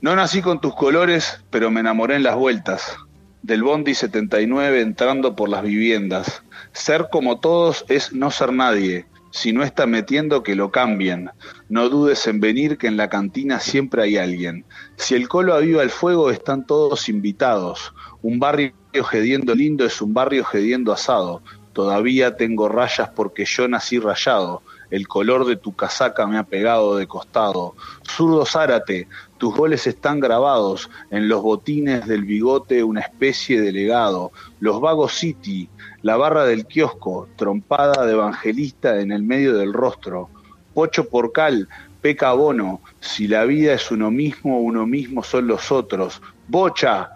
No 0.00 0.14
nací 0.14 0.42
con 0.42 0.60
tus 0.60 0.74
colores, 0.74 1.40
pero 1.50 1.70
me 1.70 1.80
enamoré 1.80 2.16
en 2.16 2.22
las 2.22 2.36
vueltas 2.36 2.96
del 3.42 3.62
Bondi 3.62 3.94
79 3.94 4.80
entrando 4.80 5.36
por 5.36 5.48
las 5.48 5.62
viviendas. 5.62 6.42
Ser 6.72 7.08
como 7.10 7.40
todos 7.40 7.84
es 7.88 8.12
no 8.12 8.30
ser 8.30 8.52
nadie. 8.52 9.06
Si 9.36 9.52
no 9.52 9.62
está 9.62 9.84
metiendo, 9.84 10.42
que 10.42 10.54
lo 10.54 10.70
cambien. 10.70 11.28
No 11.68 11.90
dudes 11.90 12.26
en 12.26 12.40
venir, 12.40 12.78
que 12.78 12.86
en 12.86 12.96
la 12.96 13.10
cantina 13.10 13.60
siempre 13.60 14.02
hay 14.02 14.16
alguien. 14.16 14.64
Si 14.96 15.14
el 15.14 15.28
colo 15.28 15.52
aviva 15.52 15.82
el 15.82 15.90
fuego, 15.90 16.30
están 16.30 16.66
todos 16.66 17.10
invitados. 17.10 17.92
Un 18.22 18.38
barrio 18.38 18.72
gediendo 19.10 19.54
lindo 19.54 19.84
es 19.84 20.00
un 20.00 20.14
barrio 20.14 20.42
gediendo 20.42 20.90
asado. 20.90 21.42
Todavía 21.74 22.38
tengo 22.38 22.70
rayas 22.70 23.10
porque 23.10 23.44
yo 23.44 23.68
nací 23.68 23.98
rayado. 23.98 24.62
El 24.90 25.06
color 25.06 25.44
de 25.44 25.56
tu 25.56 25.76
casaca 25.76 26.26
me 26.26 26.38
ha 26.38 26.44
pegado 26.44 26.96
de 26.96 27.06
costado. 27.06 27.74
Zurdo 28.08 28.46
Zárate, 28.46 29.06
tus 29.38 29.54
goles 29.54 29.86
están 29.86 30.20
grabados 30.20 30.90
en 31.10 31.28
los 31.28 31.42
botines 31.42 32.06
del 32.06 32.24
bigote, 32.24 32.82
una 32.82 33.00
especie 33.00 33.60
de 33.60 33.72
legado. 33.72 34.32
Los 34.60 34.80
Vagos 34.80 35.14
City, 35.14 35.68
la 36.02 36.16
barra 36.16 36.44
del 36.44 36.66
kiosco, 36.66 37.28
trompada 37.36 38.06
de 38.06 38.12
evangelista 38.12 39.00
en 39.00 39.12
el 39.12 39.22
medio 39.22 39.56
del 39.56 39.72
rostro. 39.72 40.30
Pocho 40.72 41.08
Porcal, 41.08 41.68
peca 42.00 42.32
bono, 42.32 42.80
si 43.00 43.28
la 43.28 43.44
vida 43.44 43.74
es 43.74 43.90
uno 43.90 44.10
mismo, 44.10 44.60
uno 44.60 44.86
mismo 44.86 45.22
son 45.22 45.46
los 45.46 45.72
otros. 45.72 46.22
Bocha, 46.48 47.10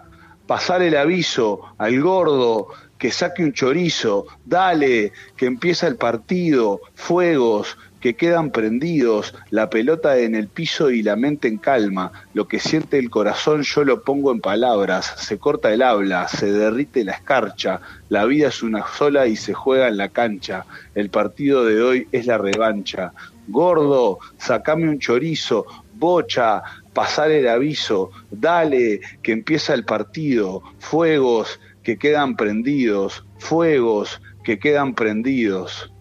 pasar 0.45 0.81
el 0.81 0.97
aviso 0.97 1.61
al 1.77 2.01
gordo, 2.01 2.67
que 2.97 3.09
saque 3.09 3.43
un 3.43 3.53
chorizo, 3.53 4.27
dale, 4.45 5.11
que 5.35 5.47
empieza 5.47 5.87
el 5.87 5.95
partido, 5.95 6.81
fuegos, 6.93 7.77
que 8.01 8.15
quedan 8.15 8.51
prendidos, 8.51 9.33
la 9.51 9.69
pelota 9.69 10.17
en 10.17 10.35
el 10.35 10.47
piso 10.47 10.89
y 10.89 11.03
la 11.03 11.15
mente 11.15 11.47
en 11.47 11.57
calma, 11.57 12.11
lo 12.33 12.47
que 12.47 12.59
siente 12.59 12.97
el 12.97 13.09
corazón 13.09 13.61
yo 13.61 13.83
lo 13.85 14.03
pongo 14.03 14.31
en 14.31 14.41
palabras, 14.41 15.13
se 15.17 15.37
corta 15.37 15.71
el 15.71 15.83
habla, 15.83 16.27
se 16.27 16.51
derrite 16.51 17.05
la 17.05 17.13
escarcha, 17.13 17.79
la 18.09 18.25
vida 18.25 18.49
es 18.49 18.63
una 18.63 18.85
sola 18.87 19.27
y 19.27 19.35
se 19.35 19.53
juega 19.53 19.87
en 19.87 19.97
la 19.97 20.09
cancha, 20.09 20.65
el 20.95 21.09
partido 21.09 21.63
de 21.63 21.81
hoy 21.81 22.07
es 22.11 22.25
la 22.25 22.37
revancha. 22.37 23.13
Gordo, 23.47 24.19
sacame 24.37 24.89
un 24.89 24.99
chorizo, 24.99 25.65
bocha, 25.93 26.63
pasar 26.93 27.29
el 27.31 27.47
aviso, 27.47 28.11
dale, 28.31 28.99
que 29.21 29.31
empieza 29.31 29.73
el 29.73 29.85
partido, 29.85 30.63
fuegos, 30.79 31.59
que 31.83 31.97
quedan 31.97 32.35
prendidos, 32.35 33.23
fuegos 33.37 34.21
que 34.43 34.59
quedan 34.59 34.95
prendidos. 34.95 35.91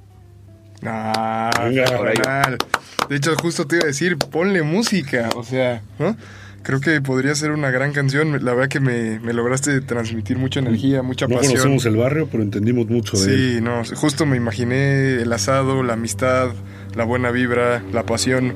Ah, 0.85 1.51
de 3.09 3.17
hecho, 3.17 3.35
justo 3.37 3.67
te 3.67 3.77
iba 3.77 3.85
a 3.85 3.89
decir, 3.89 4.17
ponle 4.17 4.63
música, 4.63 5.29
o 5.35 5.45
sea, 5.45 5.83
creo 6.63 6.81
que 6.81 7.01
podría 7.01 7.35
ser 7.35 7.51
una 7.51 7.71
gran 7.71 7.93
canción. 7.93 8.45
La 8.45 8.55
verdad 8.55 8.69
que 8.69 8.81
me, 8.81 9.19
lograste 9.33 9.81
transmitir 9.81 10.39
mucha 10.39 10.61
energía, 10.61 11.03
mucha 11.03 11.27
pasión. 11.27 11.43
No 11.43 11.51
conocemos 11.51 11.87
el 11.87 11.97
barrio, 11.97 12.29
pero 12.31 12.43
entendimos 12.43 12.87
mucho 12.89 13.17
de 13.19 13.25
él. 13.25 13.55
Sí, 13.55 13.61
no, 13.61 13.83
justo 13.85 14.27
me 14.27 14.37
imaginé 14.37 15.17
el 15.17 15.33
asado, 15.33 15.83
la 15.83 15.95
amistad, 15.95 16.51
la 16.95 17.05
buena 17.05 17.31
vibra, 17.31 17.83
la 17.93 18.05
pasión 18.05 18.55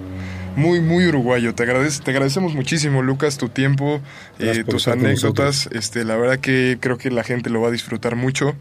muy, 0.57 0.81
muy 0.81 1.07
uruguayo. 1.07 1.55
Te, 1.55 1.65
agradece, 1.65 2.03
te 2.03 2.11
agradecemos 2.11 2.55
muchísimo, 2.55 3.03
Lucas, 3.03 3.39
tu 3.39 3.49
tiempo, 3.49 4.01
eh, 4.39 4.65
tus 4.65 4.89
anécdotas. 4.89 5.69
Este, 5.73 6.05
la 6.05 6.17
verdad 6.17 6.39
que 6.39 6.79
creo 6.81 6.99
que 6.99 7.11
la 7.11 7.25
gente 7.25 7.51
lo 7.51 7.61
va 7.61 7.69
a 7.69 7.71
disfrutar 7.71 8.17
mucho. 8.17 8.55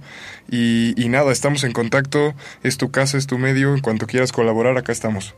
Y, 0.49 0.93
nada, 1.09 1.31
estamos 1.31 1.63
en 1.63 1.71
contacto. 1.71 2.33
Es 2.63 2.77
tu 2.77 2.91
casa, 2.91 3.17
es 3.17 3.27
tu 3.27 3.37
medio. 3.37 3.73
En 3.73 3.81
cuanto 3.81 4.07
quieras 4.07 4.31
colaborar, 4.31 4.77
acá 4.77 4.91
estamos. 4.91 5.35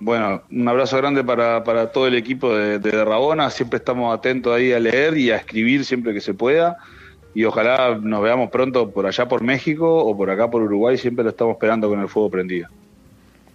Bueno, 0.00 0.42
un 0.50 0.68
abrazo 0.68 0.96
grande 0.98 1.24
para, 1.24 1.64
para 1.64 1.90
todo 1.90 2.06
el 2.06 2.14
equipo 2.14 2.54
de, 2.54 2.78
de 2.78 3.04
Rabona. 3.04 3.50
Siempre 3.50 3.78
estamos 3.78 4.16
atentos 4.16 4.54
ahí 4.54 4.72
a 4.72 4.80
leer 4.80 5.16
y 5.16 5.30
a 5.30 5.36
escribir 5.36 5.84
siempre 5.84 6.12
que 6.12 6.20
se 6.20 6.34
pueda. 6.34 6.76
Y 7.34 7.44
ojalá 7.44 7.98
nos 8.00 8.22
veamos 8.22 8.50
pronto 8.50 8.90
por 8.92 9.06
allá 9.06 9.26
por 9.26 9.42
México 9.42 10.04
o 10.04 10.16
por 10.16 10.30
acá 10.30 10.50
por 10.50 10.62
Uruguay. 10.62 10.96
Siempre 10.96 11.24
lo 11.24 11.30
estamos 11.30 11.54
esperando 11.54 11.88
con 11.88 12.00
el 12.00 12.08
fuego 12.08 12.30
prendido. 12.30 12.68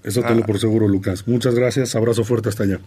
Eso 0.04 0.22
tengo 0.24 0.46
por 0.46 0.60
seguro, 0.60 0.88
Lucas. 0.88 1.28
Muchas 1.28 1.56
gracias. 1.56 1.96
Abrazo 1.96 2.24
fuerte 2.24 2.50
hasta 2.50 2.64
allá. 2.64 2.80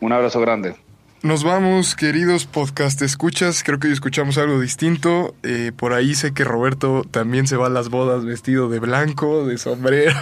Un 0.00 0.12
abrazo 0.12 0.40
grande. 0.40 0.76
Nos 1.20 1.42
vamos, 1.42 1.96
queridos 1.96 2.46
podcast 2.46 3.02
escuchas. 3.02 3.64
Creo 3.64 3.80
que 3.80 3.88
hoy 3.88 3.92
escuchamos 3.92 4.38
algo 4.38 4.60
distinto. 4.60 5.34
Eh, 5.42 5.72
por 5.76 5.92
ahí 5.92 6.14
sé 6.14 6.32
que 6.32 6.44
Roberto 6.44 7.04
también 7.10 7.48
se 7.48 7.56
va 7.56 7.66
a 7.66 7.70
las 7.70 7.88
bodas 7.88 8.24
vestido 8.24 8.68
de 8.68 8.78
blanco, 8.78 9.44
de 9.44 9.58
sombrero. 9.58 10.14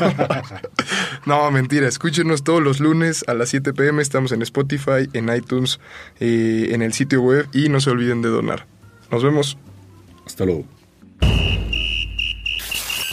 no, 1.27 1.51
mentira. 1.51 1.87
Escúchenos 1.87 2.45
todos 2.45 2.63
los 2.63 2.81
lunes 2.81 3.25
a 3.29 3.35
las 3.35 3.51
7 3.51 3.75
pm. 3.75 4.01
Estamos 4.01 4.33
en 4.33 4.41
Spotify, 4.41 5.11
en 5.13 5.29
iTunes, 5.29 5.81
eh, 6.19 6.69
en 6.71 6.81
el 6.81 6.95
sitio 6.95 7.21
web 7.21 7.47
y 7.53 7.69
no 7.69 7.81
se 7.81 7.91
olviden 7.91 8.23
de 8.23 8.31
donar. 8.31 8.67
Nos 9.11 9.23
vemos. 9.23 9.59
Hasta 10.25 10.47
luego. 10.47 10.65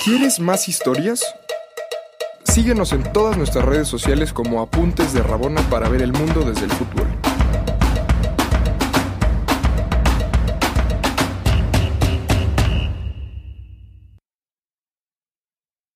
¿Quieres 0.06 0.40
más 0.40 0.70
historias? 0.70 1.22
Síguenos 2.54 2.94
en 2.94 3.02
todas 3.02 3.36
nuestras 3.36 3.66
redes 3.66 3.88
sociales 3.88 4.32
como 4.32 4.62
Apuntes 4.62 5.12
de 5.12 5.24
Rabona 5.24 5.60
para 5.72 5.90
ver 5.90 6.04
el 6.04 6.14
mundo 6.14 6.42
desde 6.42 6.66
el 6.66 6.72
fútbol. 6.72 7.08